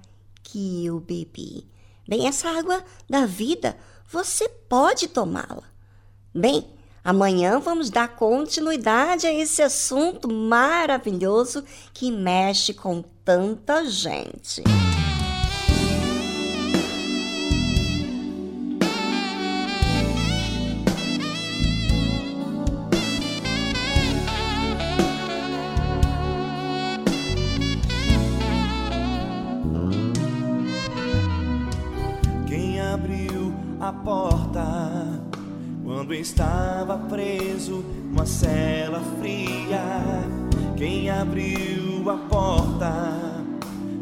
que 0.42 0.84
eu 0.84 1.00
bebi. 1.00 1.66
Bem, 2.06 2.28
essa 2.28 2.50
água 2.50 2.84
da 3.08 3.24
vida 3.24 3.76
você 4.06 4.48
pode 4.48 5.08
tomá-la. 5.08 5.64
Bem, 6.34 6.73
amanhã 7.04 7.60
vamos 7.60 7.90
dar 7.90 8.08
continuidade 8.08 9.26
a 9.26 9.32
esse 9.32 9.60
assunto 9.62 10.32
maravilhoso 10.32 11.62
que 11.92 12.10
mexe 12.10 12.72
com 12.72 13.04
tanta 13.24 13.84
gente. 13.84 14.62
Estava 36.94 36.98
preso 37.08 37.84
numa 38.10 38.24
cela 38.24 39.00
fria, 39.18 39.82
quem 40.76 41.10
abriu 41.10 42.08
a 42.08 42.16
porta? 42.16 42.92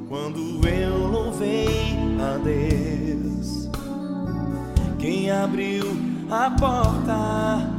Quando 0.08 0.66
eu 0.66 1.06
louvei 1.06 1.96
a 2.20 2.36
Deus, 2.38 3.70
quem 4.98 5.30
abriu 5.30 5.86
a 6.30 6.50
porta? 6.50 7.71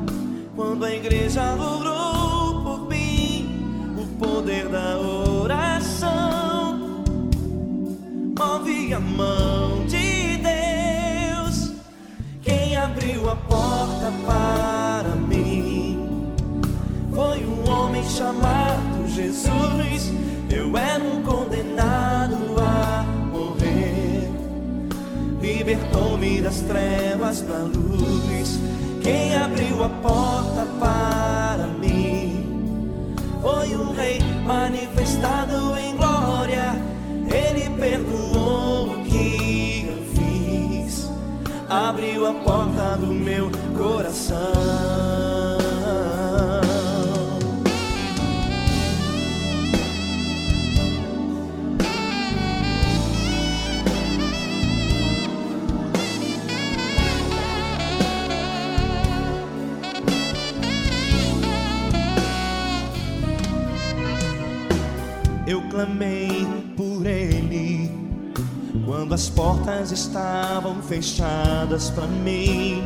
Estavam 69.94 70.82
fechadas 70.82 71.90
para 71.92 72.08
mim. 72.08 72.84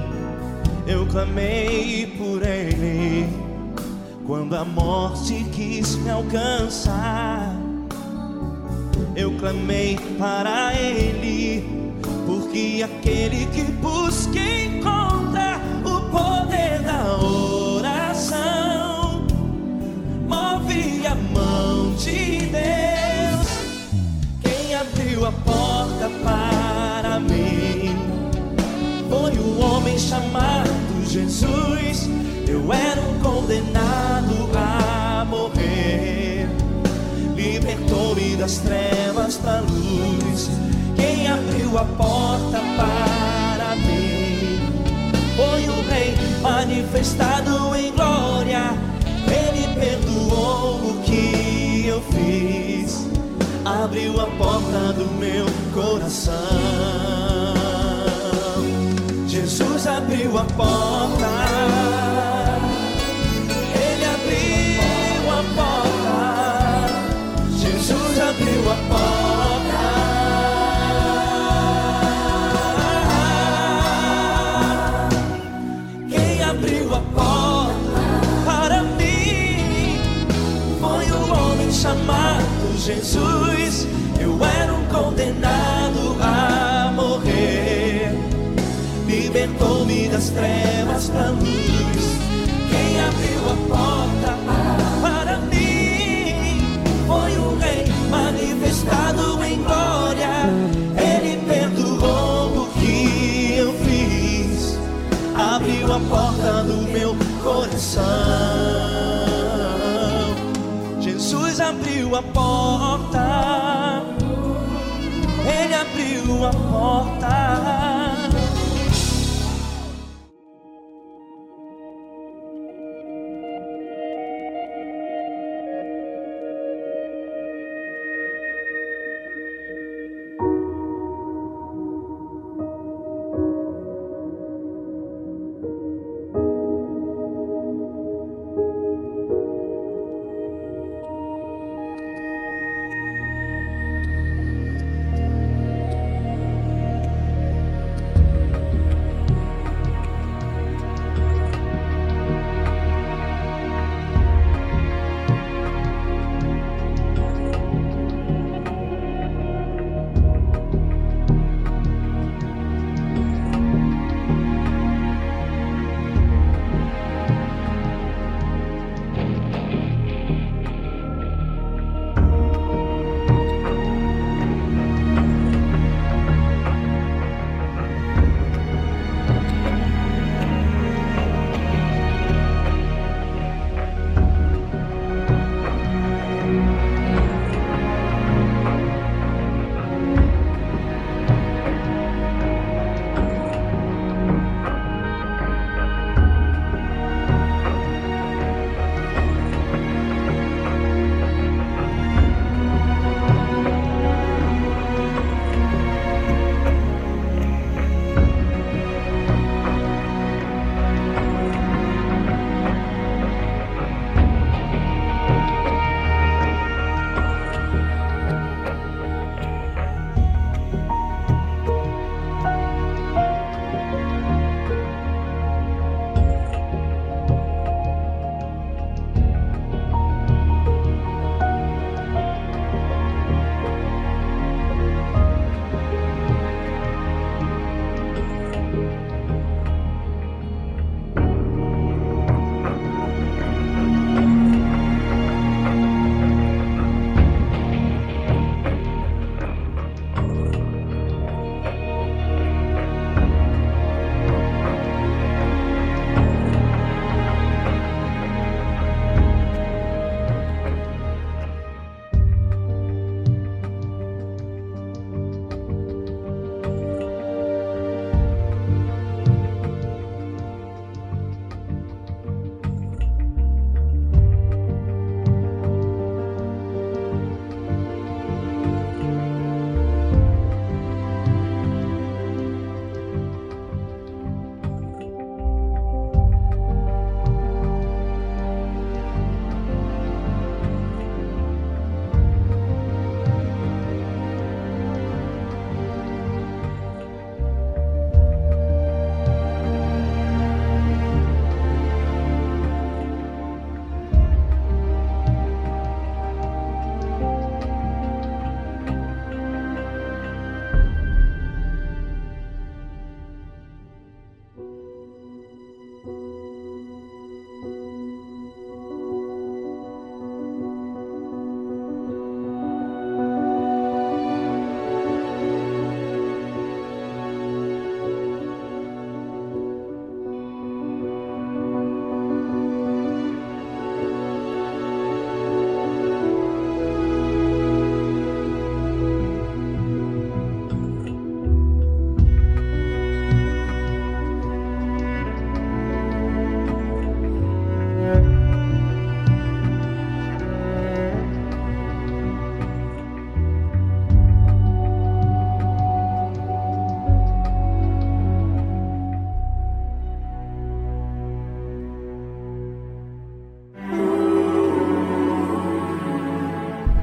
Eu 0.86 1.08
clamei 1.08 2.06
por 2.18 2.46
ele 2.46 3.28
quando 4.26 4.56
a 4.56 4.66
morte 4.66 5.46
quis 5.54 5.96
me 5.96 6.10
alcançar. 6.10 7.56
Eu 9.16 9.32
clamei 9.38 9.98
para 10.20 10.74
ele 10.76 11.66
porque 12.26 12.84
aquele 12.84 13.46
que 13.48 13.64
busca 13.64 14.47
chamado 30.08 30.72
Jesus. 31.06 32.10
Eu 32.48 32.72
era 32.72 33.02
um 33.02 33.20
condenado 33.20 34.50
a 34.56 35.26
morrer. 35.26 36.48
Libertou-me 37.36 38.36
das 38.36 38.58
trevas 38.58 39.38
para 39.38 39.60
a 39.60 39.62
luz 39.62 40.50
quem 40.96 41.28
abriu 41.28 41.78
a 41.78 41.86
porta 41.86 42.60
para 42.76 43.76
mim 43.76 44.18
foi 45.38 45.70
o 45.70 45.88
Rei 45.88 46.16
manifestado 46.42 47.76
em 47.76 47.92
glória. 47.94 48.74
Ele 49.28 49.68
perdoou 49.76 50.78
o 50.78 51.04
que 51.04 51.86
eu 51.86 52.02
fiz, 52.02 53.08
abriu 53.64 54.20
a 54.20 54.26
porta 54.26 54.94
do 54.94 55.06
meu 55.20 55.46
coração. 55.76 57.27
Abriu 59.88 60.38
a 60.38 60.44
porta. 60.44 62.07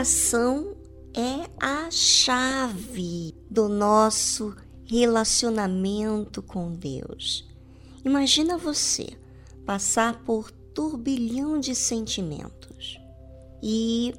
Oração 0.00 0.74
é 1.12 1.46
a 1.62 1.90
chave 1.90 3.34
do 3.50 3.68
nosso 3.68 4.56
relacionamento 4.86 6.40
com 6.40 6.72
Deus. 6.72 7.46
Imagina 8.02 8.56
você 8.56 9.08
passar 9.66 10.24
por 10.24 10.50
turbilhão 10.50 11.60
de 11.60 11.74
sentimentos 11.74 12.98
e 13.62 14.14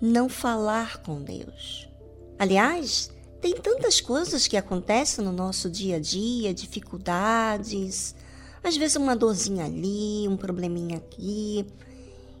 não 0.00 0.28
falar 0.28 1.00
com 1.04 1.22
Deus. 1.22 1.88
Aliás, 2.36 3.08
tem 3.40 3.54
tantas 3.54 4.00
coisas 4.00 4.48
que 4.48 4.56
acontecem 4.56 5.24
no 5.24 5.30
nosso 5.30 5.70
dia 5.70 5.94
a 5.94 6.00
dia, 6.00 6.52
dificuldades, 6.52 8.16
às 8.64 8.76
vezes 8.76 8.96
uma 8.96 9.14
dorzinha 9.14 9.64
ali, 9.64 10.26
um 10.26 10.36
probleminha 10.36 10.96
aqui. 10.96 11.64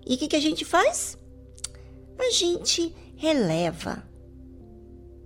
E 0.04 0.14
o 0.16 0.18
que, 0.18 0.26
que 0.26 0.36
a 0.36 0.40
gente 0.40 0.64
faz? 0.64 1.21
A 2.22 2.30
gente 2.30 2.94
releva, 3.16 4.08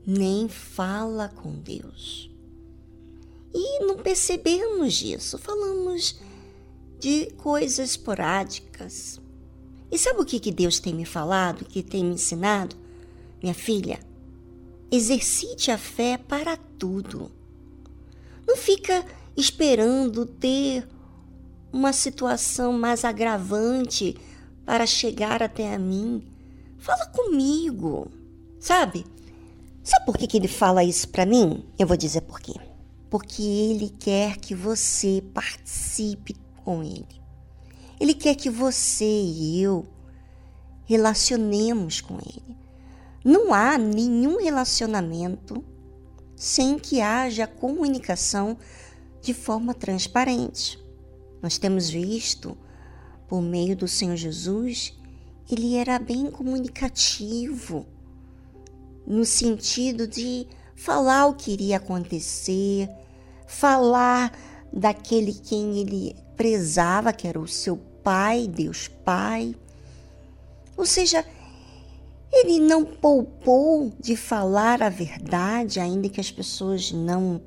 nem 0.07 0.49
fala 0.49 1.29
com 1.29 1.53
Deus. 1.53 2.31
E 3.53 3.85
não 3.85 3.99
percebemos 3.99 5.03
isso, 5.03 5.37
falamos 5.37 6.19
de 6.99 7.27
coisas 7.33 7.91
esporádicas, 7.91 9.21
e 9.91 9.99
sabe 9.99 10.21
o 10.21 10.25
que, 10.25 10.41
que 10.41 10.51
Deus 10.51 10.81
tem 10.81 10.95
me 10.95 11.05
falado, 11.05 11.67
que 11.67 11.83
tem 11.83 12.05
me 12.05 12.15
ensinado? 12.15 12.75
Minha 13.43 13.55
filha, 13.55 14.01
exercite 14.91 15.71
a 15.71 15.79
fé 15.79 16.19
para 16.19 16.57
tudo. 16.57 17.31
Não 18.47 18.57
fica 18.57 19.05
esperando 19.37 20.25
ter 20.25 20.89
uma 21.71 21.93
situação 21.93 22.73
mais 22.73 23.05
agravante 23.05 24.17
para 24.65 24.87
chegar 24.87 25.43
até 25.43 25.75
a 25.75 25.79
mim. 25.79 26.27
Fala 26.79 27.07
comigo, 27.07 28.09
sabe? 28.61 29.05
Sabe 29.83 30.05
por 30.05 30.17
que, 30.17 30.27
que 30.27 30.37
ele 30.37 30.49
fala 30.49 30.85
isso 30.85 31.09
para 31.09 31.27
mim? 31.27 31.65
Eu 31.79 31.87
vou 31.87 31.97
dizer 31.97 32.23
por 32.23 32.41
quê. 32.41 32.55
Porque 33.09 33.43
ele 33.43 33.89
quer 33.89 34.37
que 34.37 34.55
você 34.55 35.23
participe 35.33 36.37
com 36.65 36.83
ele. 36.83 37.07
Ele 37.99 38.13
quer 38.13 38.35
que 38.35 38.51
você 38.51 39.05
e 39.05 39.63
eu 39.63 39.87
relacionemos 40.87 42.01
com 42.01 42.15
Ele. 42.15 42.57
Não 43.23 43.53
há 43.53 43.77
nenhum 43.77 44.41
relacionamento 44.41 45.63
sem 46.35 46.79
que 46.79 47.01
haja 47.01 47.47
comunicação 47.47 48.57
de 49.21 49.35
forma 49.35 49.75
transparente. 49.75 50.79
Nós 51.43 51.59
temos 51.59 51.91
visto, 51.91 52.57
por 53.27 53.43
meio 53.43 53.77
do 53.77 53.89
Senhor 53.89 54.17
Jesus, 54.17 54.97
ele 55.51 55.77
era 55.77 55.99
bem 55.99 56.31
comunicativo, 56.31 57.87
no 59.07 59.25
sentido 59.25 60.07
de 60.07 60.47
falar 60.75 61.27
o 61.27 61.35
que 61.35 61.53
iria 61.53 61.77
acontecer, 61.77 62.91
falar 63.47 64.37
daquele 64.73 65.33
quem 65.33 65.79
ele 65.79 66.17
prezava, 66.37 67.13
que 67.13 67.27
era 67.29 67.41
o 67.41 67.47
seu 67.47 67.77
Pai, 67.77 68.47
Deus 68.47 68.89
Pai. 68.89 69.55
Ou 70.77 70.85
seja, 70.85 71.25
ele 72.33 72.61
não 72.61 72.85
poupou 72.85 73.93
de 73.99 74.17
falar 74.17 74.83
a 74.83 74.89
verdade, 74.89 75.81
ainda 75.81 76.09
que 76.09 76.21
as 76.21 76.31
pessoas 76.31 76.93
não 76.93 77.41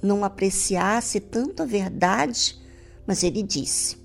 não 0.00 0.24
apreciassem 0.24 1.20
tanto 1.20 1.62
a 1.62 1.66
verdade, 1.66 2.56
mas 3.04 3.24
ele 3.24 3.42
disse. 3.42 3.96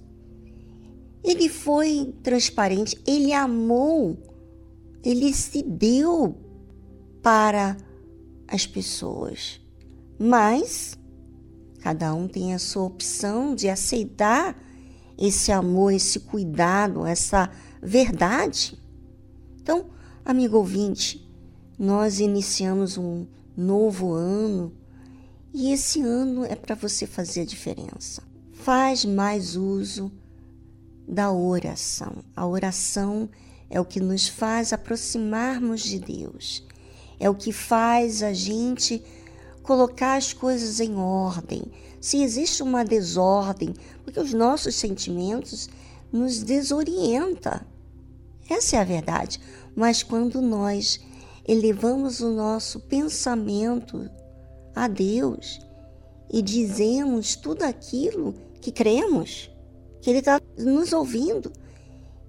Ele 1.24 1.48
foi 1.48 2.14
transparente, 2.22 3.02
ele 3.08 3.32
amou, 3.32 4.18
ele 5.04 5.34
se 5.34 5.64
deu 5.64 6.36
para 7.22 7.78
as 8.48 8.68
pessoas. 8.68 9.62
Mas 10.20 10.98
Cada 11.84 12.14
um 12.16 12.30
tem 12.30 12.54
a 12.54 12.60
sua 12.60 12.84
opção 12.84 13.54
de 13.54 13.68
aceitar 13.68 14.58
esse 15.18 15.52
amor, 15.52 15.92
esse 15.92 16.18
cuidado, 16.22 17.06
essa 17.06 17.52
verdade. 17.82 18.80
Então, 19.62 19.88
amigo 20.24 20.56
ouvinte, 20.56 21.30
nós 21.78 22.22
iniciamos 22.22 22.98
um 22.98 23.28
novo 23.58 24.14
ano 24.14 24.72
e 25.54 25.74
esse 25.74 26.02
ano 26.02 26.46
é 26.46 26.56
para 26.56 26.74
você 26.74 27.06
fazer 27.06 27.42
a 27.42 27.46
diferença. 27.46 28.24
Faz 28.54 29.04
mais 29.04 29.58
uso 29.58 30.10
da 31.08 31.32
oração. 31.32 32.24
A 32.36 32.46
oração 32.46 33.30
é 33.70 33.80
o 33.80 33.86
que 33.86 34.00
nos 34.00 34.28
faz 34.28 34.72
aproximarmos 34.72 35.82
de 35.82 36.00
Deus. 36.00 36.66
É 37.20 37.30
o 37.30 37.36
que 37.36 37.52
faz 37.52 38.22
a 38.22 38.34
gente 38.34 39.04
colocar 39.64 40.16
as 40.16 40.34
coisas 40.34 40.80
em 40.80 40.96
ordem, 40.96 41.64
se 42.02 42.22
existe 42.22 42.62
uma 42.62 42.84
desordem, 42.84 43.74
porque 44.04 44.20
os 44.20 44.34
nossos 44.34 44.76
sentimentos 44.76 45.70
nos 46.12 46.44
desorienta. 46.44 47.66
Essa 48.50 48.76
é 48.76 48.80
a 48.80 48.84
verdade. 48.84 49.40
Mas 49.76 50.04
quando 50.04 50.42
nós 50.42 51.00
elevamos 51.48 52.20
o 52.20 52.30
nosso 52.30 52.80
pensamento 52.82 54.10
a 54.76 54.88
Deus 54.88 55.60
e 56.32 56.42
dizemos 56.42 57.36
tudo 57.36 57.64
aquilo 57.64 58.34
que 58.62 58.72
cremos, 58.72 59.50
que 60.04 60.10
Ele 60.10 60.20
está 60.20 60.42
nos 60.58 60.92
ouvindo, 60.92 61.50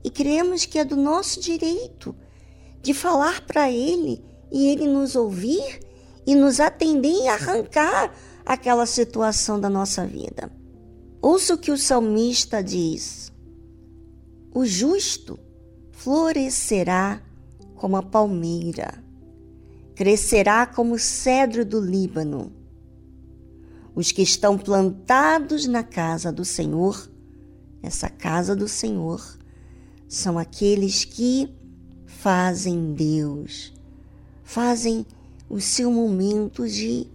e 0.04 0.08
cremos 0.08 0.64
que 0.64 0.78
é 0.78 0.84
do 0.84 0.94
nosso 0.94 1.40
direito 1.40 2.14
de 2.80 2.94
falar 2.94 3.40
para 3.40 3.68
Ele 3.68 4.24
e 4.52 4.68
Ele 4.68 4.86
nos 4.86 5.16
ouvir 5.16 5.80
e 6.24 6.36
nos 6.36 6.60
atender 6.60 7.24
e 7.24 7.26
arrancar 7.26 8.14
aquela 8.46 8.86
situação 8.86 9.58
da 9.58 9.68
nossa 9.68 10.06
vida. 10.06 10.52
Ouça 11.20 11.54
o 11.54 11.58
que 11.58 11.72
o 11.72 11.76
salmista 11.76 12.62
diz: 12.62 13.32
O 14.54 14.64
justo 14.64 15.36
florescerá 15.90 17.20
como 17.74 17.96
a 17.96 18.02
palmeira, 18.04 19.02
crescerá 19.96 20.64
como 20.64 20.94
o 20.94 20.98
cedro 20.98 21.64
do 21.64 21.80
Líbano. 21.80 22.52
Os 23.96 24.12
que 24.12 24.22
estão 24.22 24.56
plantados 24.56 25.66
na 25.66 25.82
casa 25.82 26.30
do 26.30 26.44
Senhor, 26.44 27.12
essa 27.84 28.08
casa 28.08 28.56
do 28.56 28.66
Senhor, 28.66 29.22
são 30.08 30.38
aqueles 30.38 31.04
que 31.04 31.52
fazem 32.06 32.94
Deus, 32.94 33.72
fazem 34.42 35.06
o 35.48 35.60
seu 35.60 35.90
momento 35.90 36.66
de 36.66 37.06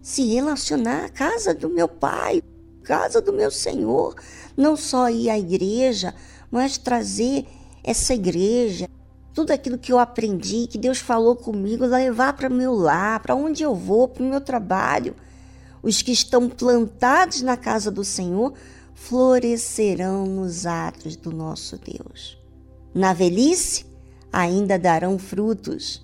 se 0.00 0.26
relacionar 0.32 1.04
à 1.04 1.08
casa 1.08 1.54
do 1.54 1.68
meu 1.68 1.86
pai, 1.86 2.42
casa 2.82 3.20
do 3.20 3.32
meu 3.32 3.50
Senhor, 3.50 4.14
não 4.56 4.76
só 4.76 5.10
ir 5.10 5.28
à 5.28 5.38
igreja, 5.38 6.14
mas 6.50 6.78
trazer 6.78 7.46
essa 7.84 8.14
igreja, 8.14 8.88
tudo 9.34 9.52
aquilo 9.52 9.78
que 9.78 9.92
eu 9.92 9.98
aprendi, 9.98 10.66
que 10.66 10.78
Deus 10.78 10.98
falou 10.98 11.36
comigo, 11.36 11.84
levar 11.84 12.32
para 12.32 12.48
meu 12.48 12.74
lar, 12.74 13.20
para 13.20 13.34
onde 13.34 13.62
eu 13.62 13.74
vou, 13.74 14.08
para 14.08 14.22
o 14.22 14.26
meu 14.26 14.40
trabalho. 14.40 15.14
Os 15.82 16.02
que 16.02 16.12
estão 16.12 16.48
plantados 16.48 17.40
na 17.42 17.56
casa 17.56 17.90
do 17.90 18.04
Senhor 18.04 18.52
florescerão 19.00 20.26
nos 20.26 20.66
atos 20.66 21.16
do 21.16 21.32
nosso 21.32 21.78
Deus. 21.78 22.38
Na 22.94 23.14
velhice 23.14 23.86
ainda 24.30 24.78
darão 24.78 25.18
frutos 25.18 26.02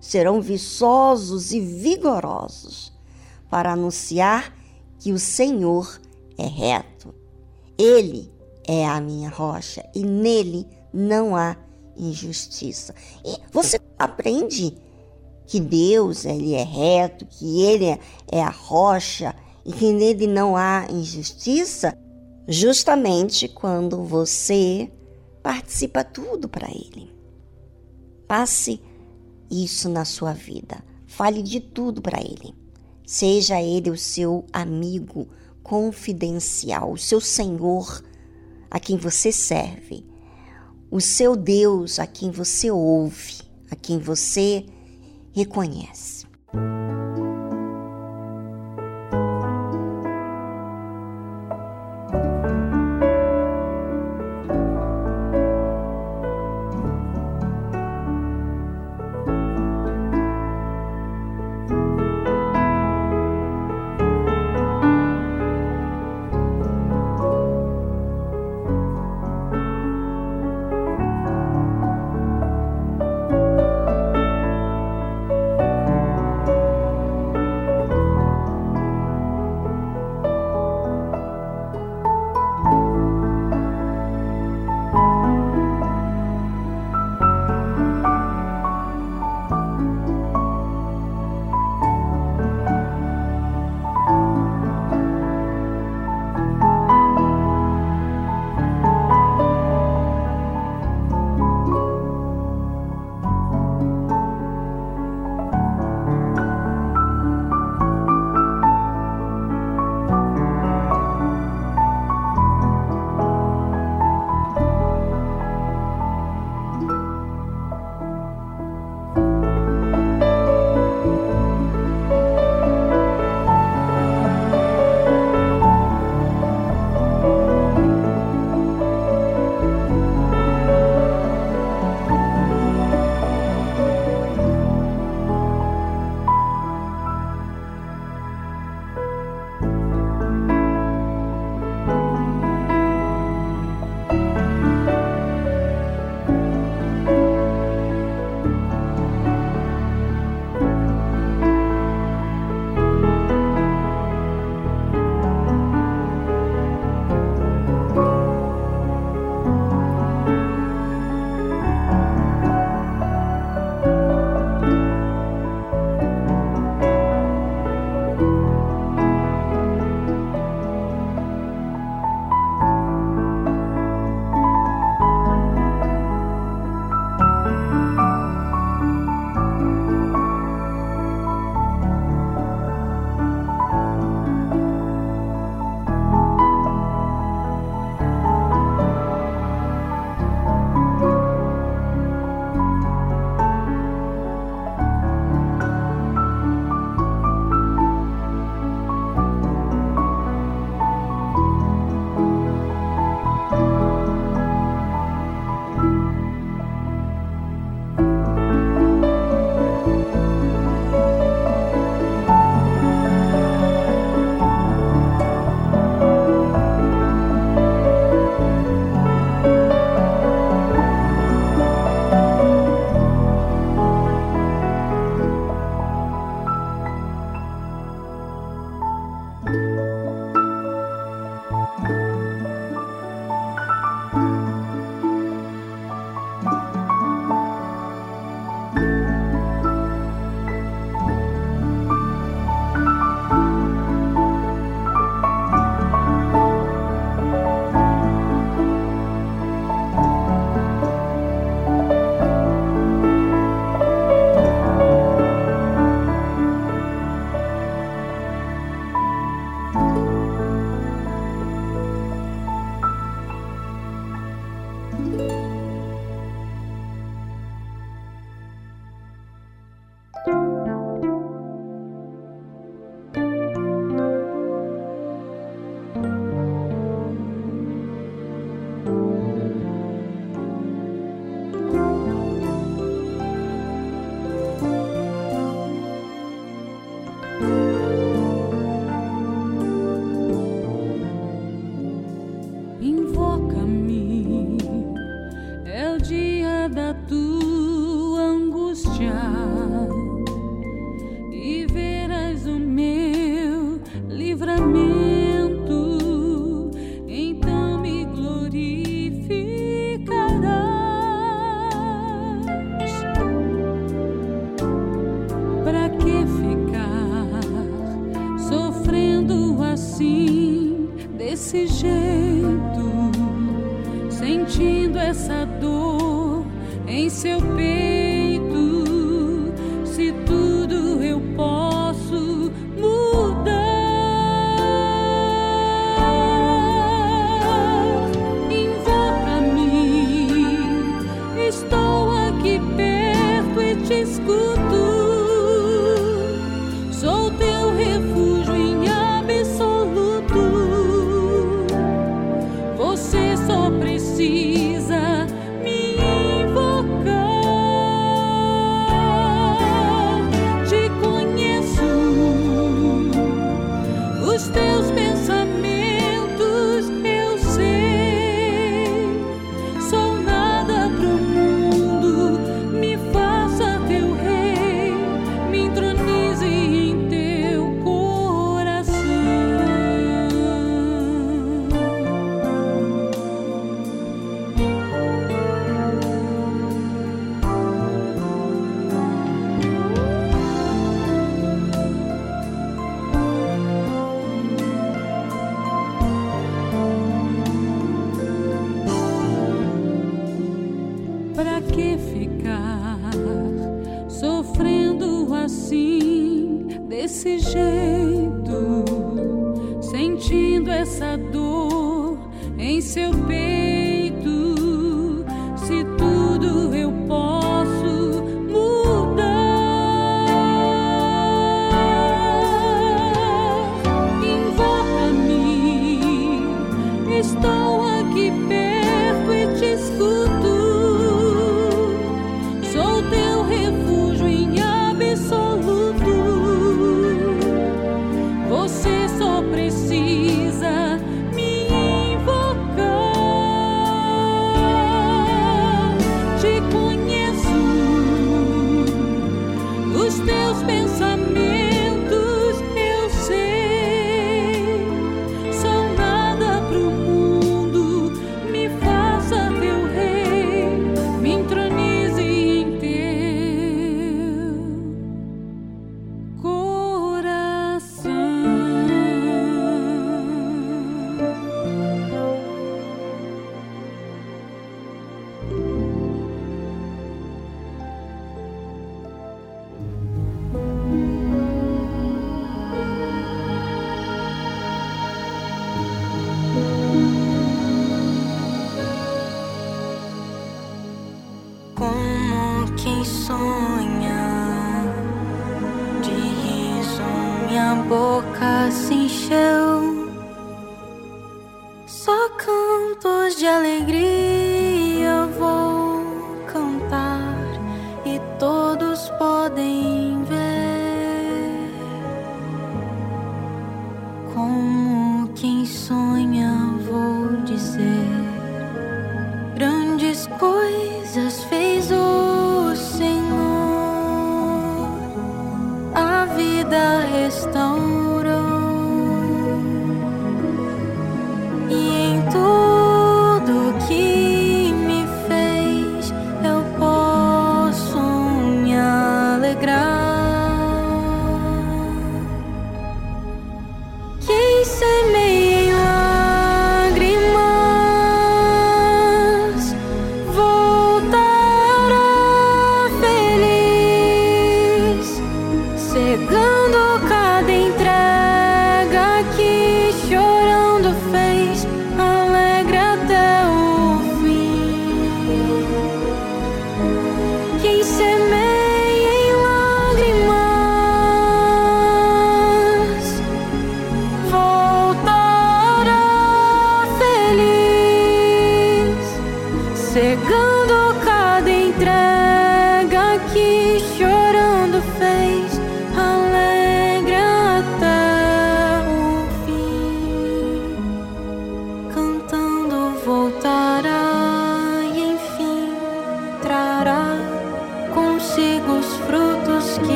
serão 0.00 0.42
viçosos 0.42 1.52
e 1.52 1.60
vigorosos 1.60 2.92
para 3.48 3.72
anunciar 3.72 4.52
que 4.98 5.12
o 5.12 5.18
Senhor 5.18 6.00
é 6.36 6.44
reto. 6.44 7.14
Ele 7.78 8.30
é 8.66 8.84
a 8.84 9.00
minha 9.00 9.30
rocha 9.30 9.88
e 9.94 10.02
nele 10.02 10.66
não 10.92 11.36
há 11.36 11.56
injustiça. 11.96 12.94
E 13.24 13.38
você 13.52 13.80
aprende 13.98 14.76
que 15.46 15.60
Deus 15.60 16.24
ele 16.24 16.54
é 16.54 16.64
reto, 16.64 17.24
que 17.26 17.62
ele 17.62 17.86
é, 17.86 17.98
é 18.30 18.42
a 18.42 18.50
rocha 18.50 19.34
e 19.64 19.72
que 19.72 19.92
nele 19.92 20.26
não 20.26 20.56
há 20.56 20.86
injustiça, 20.90 21.96
justamente 22.46 23.48
quando 23.48 24.02
você 24.04 24.90
participa 25.42 26.04
tudo 26.04 26.48
para 26.48 26.68
ele. 26.70 27.12
Faça 28.28 28.78
isso 29.50 29.88
na 29.88 30.04
sua 30.04 30.32
vida. 30.32 30.82
Fale 31.06 31.42
de 31.42 31.60
tudo 31.60 32.02
para 32.02 32.20
ele. 32.20 32.54
Seja 33.06 33.60
ele 33.60 33.90
o 33.90 33.96
seu 33.96 34.44
amigo 34.52 35.28
confidencial, 35.62 36.92
o 36.92 36.98
seu 36.98 37.20
Senhor 37.20 38.02
a 38.70 38.80
quem 38.80 38.96
você 38.96 39.30
serve, 39.30 40.04
o 40.90 41.00
seu 41.00 41.36
Deus 41.36 41.98
a 41.98 42.06
quem 42.06 42.30
você 42.30 42.70
ouve, 42.70 43.42
a 43.70 43.76
quem 43.76 43.98
você 43.98 44.66
reconhece. 45.32 46.13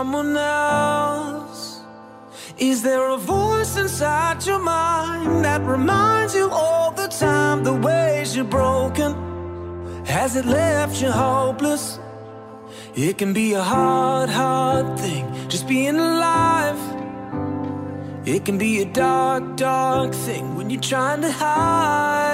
someone 0.00 0.34
else? 0.34 1.82
Is 2.56 2.82
there 2.82 3.06
a 3.10 3.18
voice 3.18 3.76
inside 3.76 4.46
your 4.46 4.58
mind 4.58 5.44
that 5.44 5.60
reminds 5.76 6.34
you 6.34 6.48
all 6.50 6.90
the 6.90 7.08
time 7.08 7.64
the 7.64 7.74
ways 7.88 8.34
you're 8.34 8.52
broken? 8.60 9.10
Has 10.06 10.36
it 10.36 10.46
left 10.46 11.02
you 11.02 11.10
hopeless? 11.10 11.98
It 12.94 13.18
can 13.18 13.34
be 13.34 13.52
a 13.52 13.62
hard, 13.62 14.30
hard 14.30 14.98
thing 14.98 15.24
just 15.50 15.68
being 15.68 15.98
alive. 15.98 16.80
It 18.24 18.46
can 18.46 18.56
be 18.56 18.80
a 18.80 18.86
dark, 18.86 19.44
dark 19.56 20.14
thing 20.14 20.56
when 20.56 20.70
you're 20.70 20.88
trying 20.92 21.20
to 21.20 21.30
hide. 21.30 22.29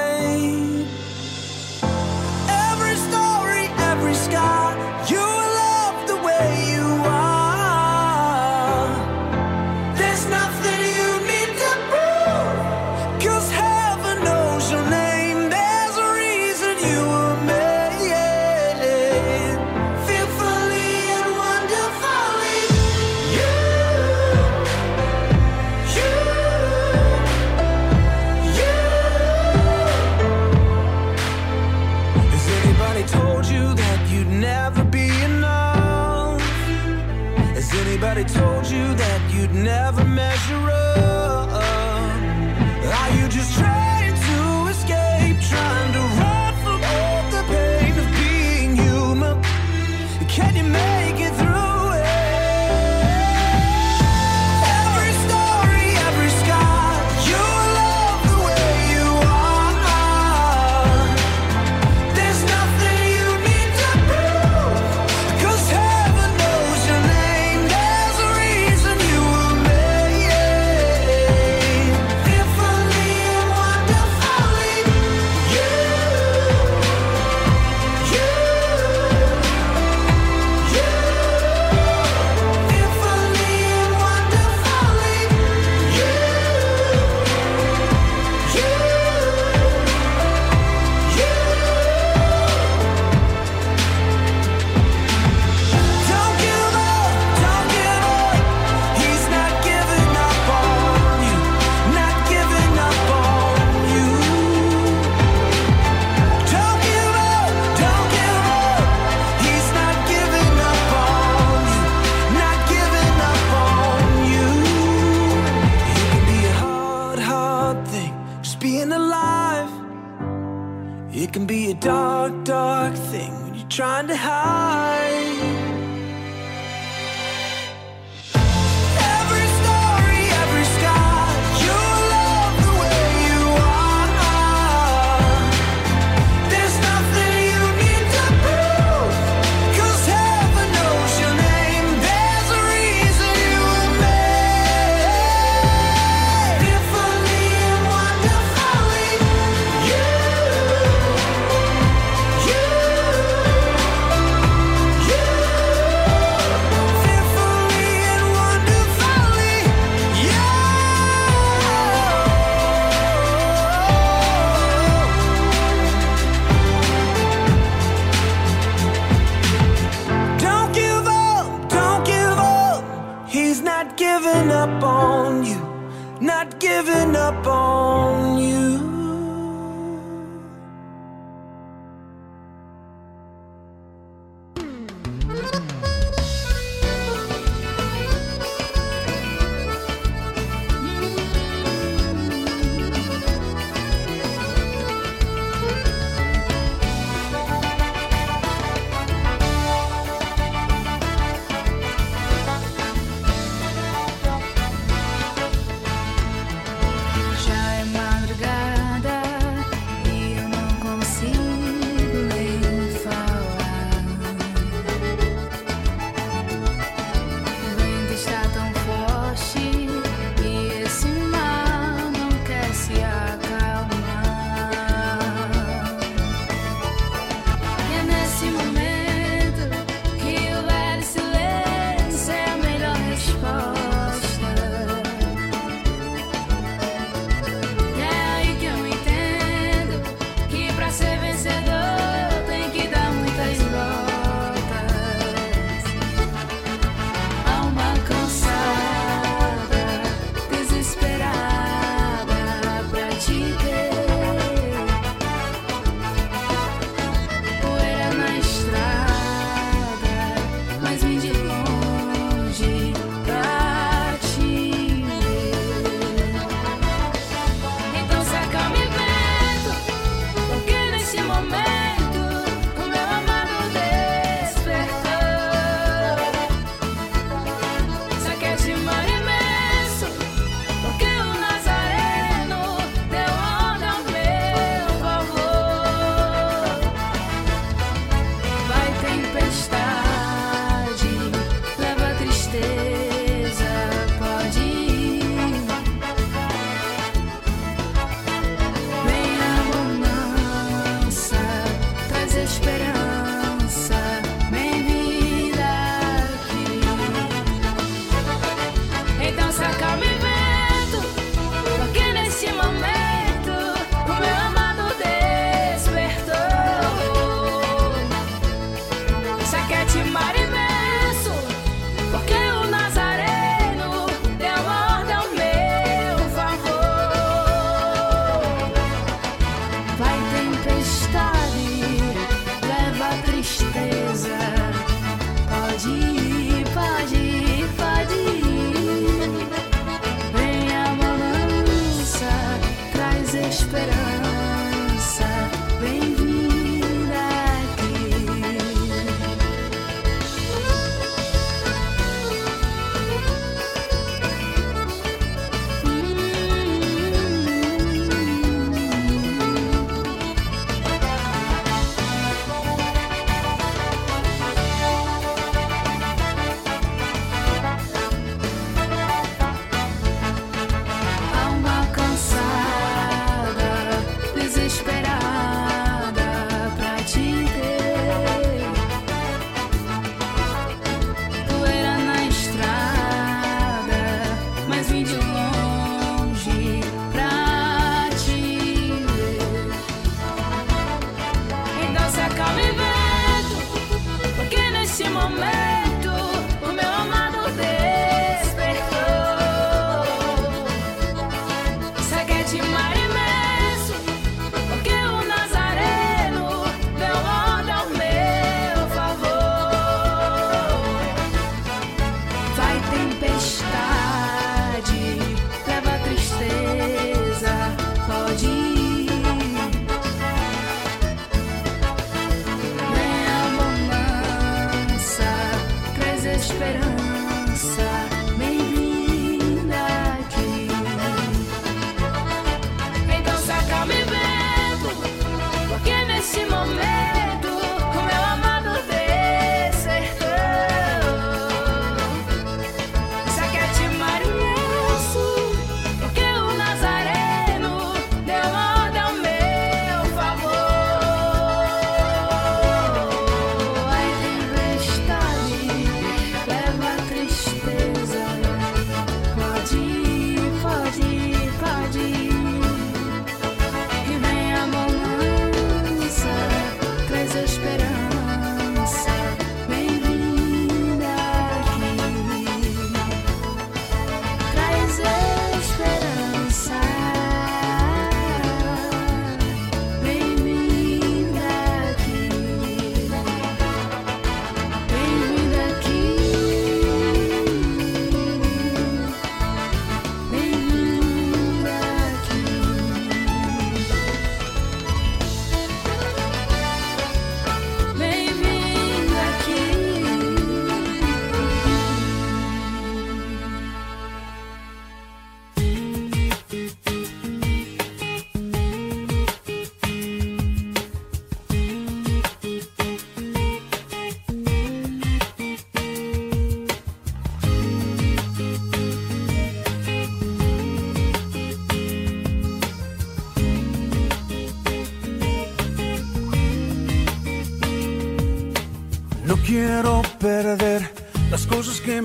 Podcast. 457.37 457.86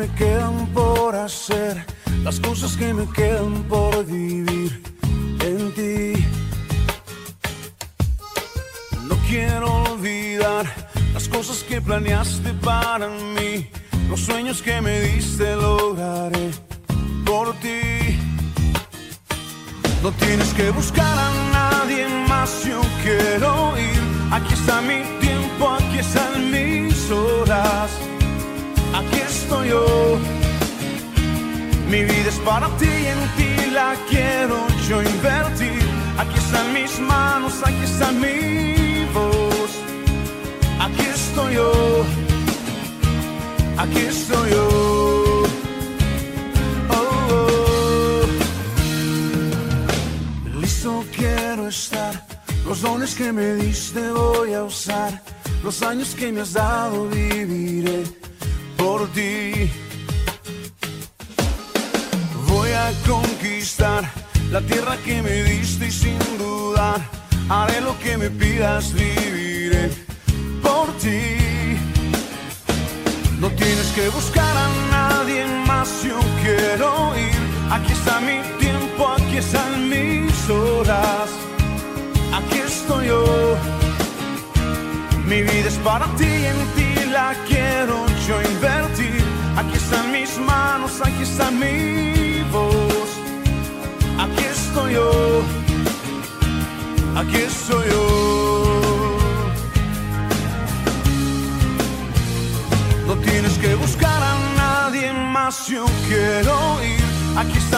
Me 0.02 0.08
quedan 0.16 0.66
por 0.74 1.16
hacer, 1.16 1.86
las 2.24 2.40
cosas 2.40 2.76
que 2.76 2.92
me 2.92 3.06
quedan 3.14 3.62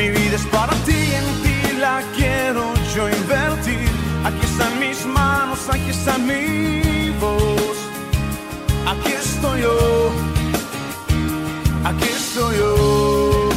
Mi 0.00 0.08
vida 0.08 0.36
es 0.36 0.46
para 0.46 0.72
ti 0.86 0.96
en 1.20 1.26
ti 1.42 1.76
la 1.78 2.02
quiero 2.16 2.72
yo 2.94 3.06
invertir. 3.10 3.86
Aquí 4.24 4.46
están 4.46 4.80
mis 4.80 5.04
manos, 5.04 5.68
aquí 5.68 5.90
está 5.90 6.16
mi 6.16 7.10
voz. 7.20 7.76
Aquí 8.92 9.12
estoy 9.12 9.60
yo, 9.60 10.10
aquí 11.84 12.08
estoy 12.18 12.56
yo. 12.56 13.48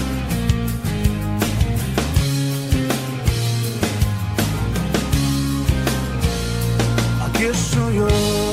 Aquí 7.25 7.43
estoy 7.45 7.95
yo. 7.95 8.52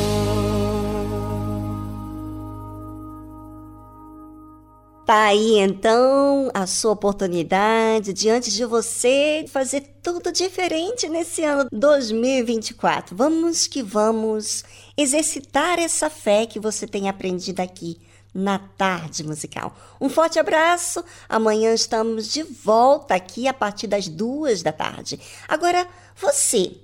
Aí 5.15 5.59
então 5.59 6.51
a 6.55 6.67
sua 6.67 6.93
oportunidade 6.93 8.13
diante 8.13 8.51
de 8.51 8.65
você 8.65 9.45
fazer 9.49 9.99
tudo 10.03 10.31
diferente 10.33 11.09
nesse 11.09 11.43
ano 11.43 11.69
2024. 11.73 13.17
Vamos 13.17 13.67
que 13.67 13.83
vamos 13.83 14.65
exercitar 14.97 15.79
essa 15.79 16.09
fé 16.09 16.47
que 16.47 16.61
você 16.61 16.87
tem 16.87 17.09
aprendido 17.09 17.61
aqui 17.61 18.01
na 18.33 18.59
tarde 18.59 19.25
musical. 19.25 19.77
Um 20.01 20.09
forte 20.09 20.39
abraço. 20.39 21.05
Amanhã 21.29 21.75
estamos 21.75 22.33
de 22.33 22.43
volta 22.43 23.15
aqui 23.15 23.49
a 23.49 23.55
partir 23.55 23.87
das 23.87 24.09
duas 24.09 24.63
da 24.63 24.73
tarde. 24.73 25.19
Agora, 25.49 25.87
você, 26.17 26.77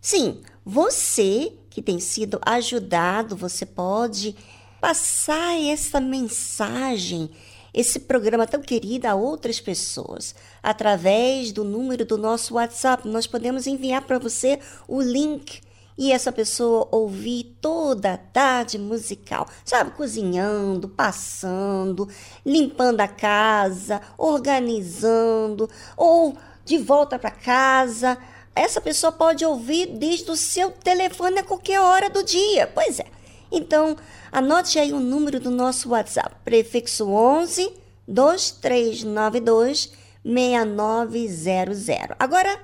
sim, 0.00 0.40
você 0.64 1.52
que 1.70 1.80
tem 1.80 2.00
sido 2.00 2.40
ajudado, 2.44 3.36
você 3.36 3.64
pode 3.64 4.34
passar 4.80 5.60
essa 5.60 6.00
mensagem, 6.00 7.30
esse 7.72 8.00
programa 8.00 8.46
tão 8.46 8.60
querido 8.60 9.06
a 9.06 9.14
outras 9.14 9.60
pessoas. 9.60 10.34
Através 10.62 11.52
do 11.52 11.64
número 11.64 12.04
do 12.04 12.18
nosso 12.18 12.54
WhatsApp, 12.54 13.06
nós 13.06 13.26
podemos 13.26 13.66
enviar 13.66 14.02
para 14.02 14.18
você 14.18 14.58
o 14.86 15.00
link 15.00 15.60
e 15.98 16.12
essa 16.12 16.30
pessoa 16.30 16.86
ouvir 16.92 17.56
toda 17.60 18.12
a 18.12 18.16
tarde 18.16 18.78
musical, 18.78 19.48
sabe? 19.64 19.90
Cozinhando, 19.90 20.88
passando, 20.88 22.08
limpando 22.46 23.00
a 23.00 23.08
casa, 23.08 24.00
organizando, 24.16 25.68
ou 25.96 26.38
de 26.64 26.78
volta 26.78 27.18
para 27.18 27.32
casa. 27.32 28.16
Essa 28.54 28.80
pessoa 28.80 29.10
pode 29.10 29.44
ouvir 29.44 29.86
desde 29.86 30.30
o 30.30 30.36
seu 30.36 30.70
telefone 30.70 31.40
a 31.40 31.44
qualquer 31.44 31.80
hora 31.80 32.08
do 32.08 32.22
dia. 32.22 32.70
Pois 32.72 33.00
é. 33.00 33.17
Então, 33.50 33.96
anote 34.30 34.78
aí 34.78 34.92
o 34.92 35.00
número 35.00 35.40
do 35.40 35.50
nosso 35.50 35.90
WhatsApp, 35.90 36.36
prefixo 36.44 37.08
11 37.08 37.72
2392 38.06 39.92
6900. 40.24 42.16
Agora, 42.18 42.60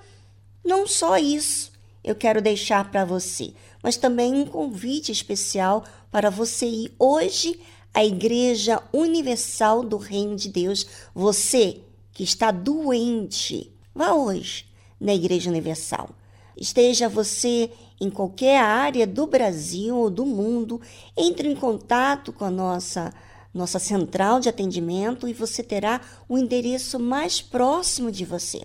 não 0.65 0.87
só 0.87 1.19
isso 1.19 1.73
eu 2.03 2.15
quero 2.15 2.43
deixar 2.43 2.91
para 2.91 3.05
você, 3.05 3.53
mas 3.83 3.97
também 3.97 4.35
um 4.35 4.47
convite 4.47 5.11
especial 5.11 5.85
para 6.11 6.31
você 6.31 6.67
ir 6.67 6.95
hoje 6.99 7.59
à 7.93 8.05
Igreja 8.05 8.83
Universal 8.93 9.83
do 9.83 9.97
Reino 9.97 10.37
de 10.37 10.49
Deus. 10.49 10.87
Você 11.15 11.81
que 12.13 12.23
está 12.23 12.51
doente, 12.51 13.73
vá 13.95 14.13
hoje 14.13 14.67
na 15.01 15.15
Igreja 15.15 15.51
Universal. 15.51 16.11
Esteja 16.57 17.09
você 17.09 17.71
em 18.01 18.11
qualquer 18.11 18.61
área 18.61 19.07
do 19.07 19.27
Brasil 19.27 19.97
ou 19.97 20.11
do 20.11 20.25
mundo, 20.25 20.81
entre 21.17 21.49
em 21.49 21.55
contato 21.55 22.33
com 22.33 22.45
a 22.45 22.51
nossa 22.51 23.13
nossa 23.55 23.79
central 23.79 24.41
de 24.41 24.49
atendimento 24.49 25.29
e 25.29 25.33
você 25.33 25.63
terá 25.63 26.01
o 26.29 26.37
endereço 26.37 26.99
mais 26.99 27.41
próximo 27.41 28.11
de 28.11 28.25
você. 28.25 28.63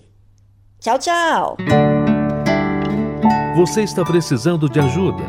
Tchau, 0.79 0.97
tchau. 0.97 1.57
Você 3.55 3.83
está 3.83 4.03
precisando 4.03 4.67
de 4.67 4.79
ajuda? 4.79 5.23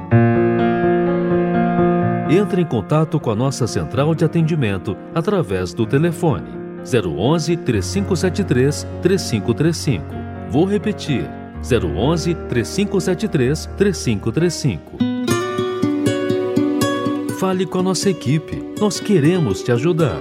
Entre 2.31 2.63
em 2.63 2.65
contato 2.65 3.21
com 3.21 3.31
a 3.31 3.35
nossa 3.35 3.67
central 3.67 4.15
de 4.15 4.25
atendimento 4.25 4.97
através 5.15 5.75
do 5.75 5.85
telefone 5.85 6.49
011 6.85 7.57
3573 7.57 8.87
3535. 9.03 10.05
Vou 10.49 10.65
repetir 10.65 11.40
011 11.63 12.35
3573 12.49 13.67
3535. 13.77 14.99
Fale 17.39 17.65
com 17.65 17.79
a 17.79 17.83
nossa 17.83 18.11
equipe, 18.11 18.61
nós 18.79 19.01
queremos 19.01 19.63
te 19.63 19.73
ajudar. 19.73 20.21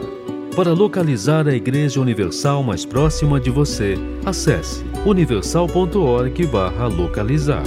Para 0.55 0.71
localizar 0.73 1.47
a 1.47 1.55
Igreja 1.55 2.01
Universal 2.01 2.63
mais 2.63 2.85
próxima 2.85 3.39
de 3.39 3.49
você, 3.49 3.97
acesse 4.25 4.83
universal.org/localizar. 5.05 7.63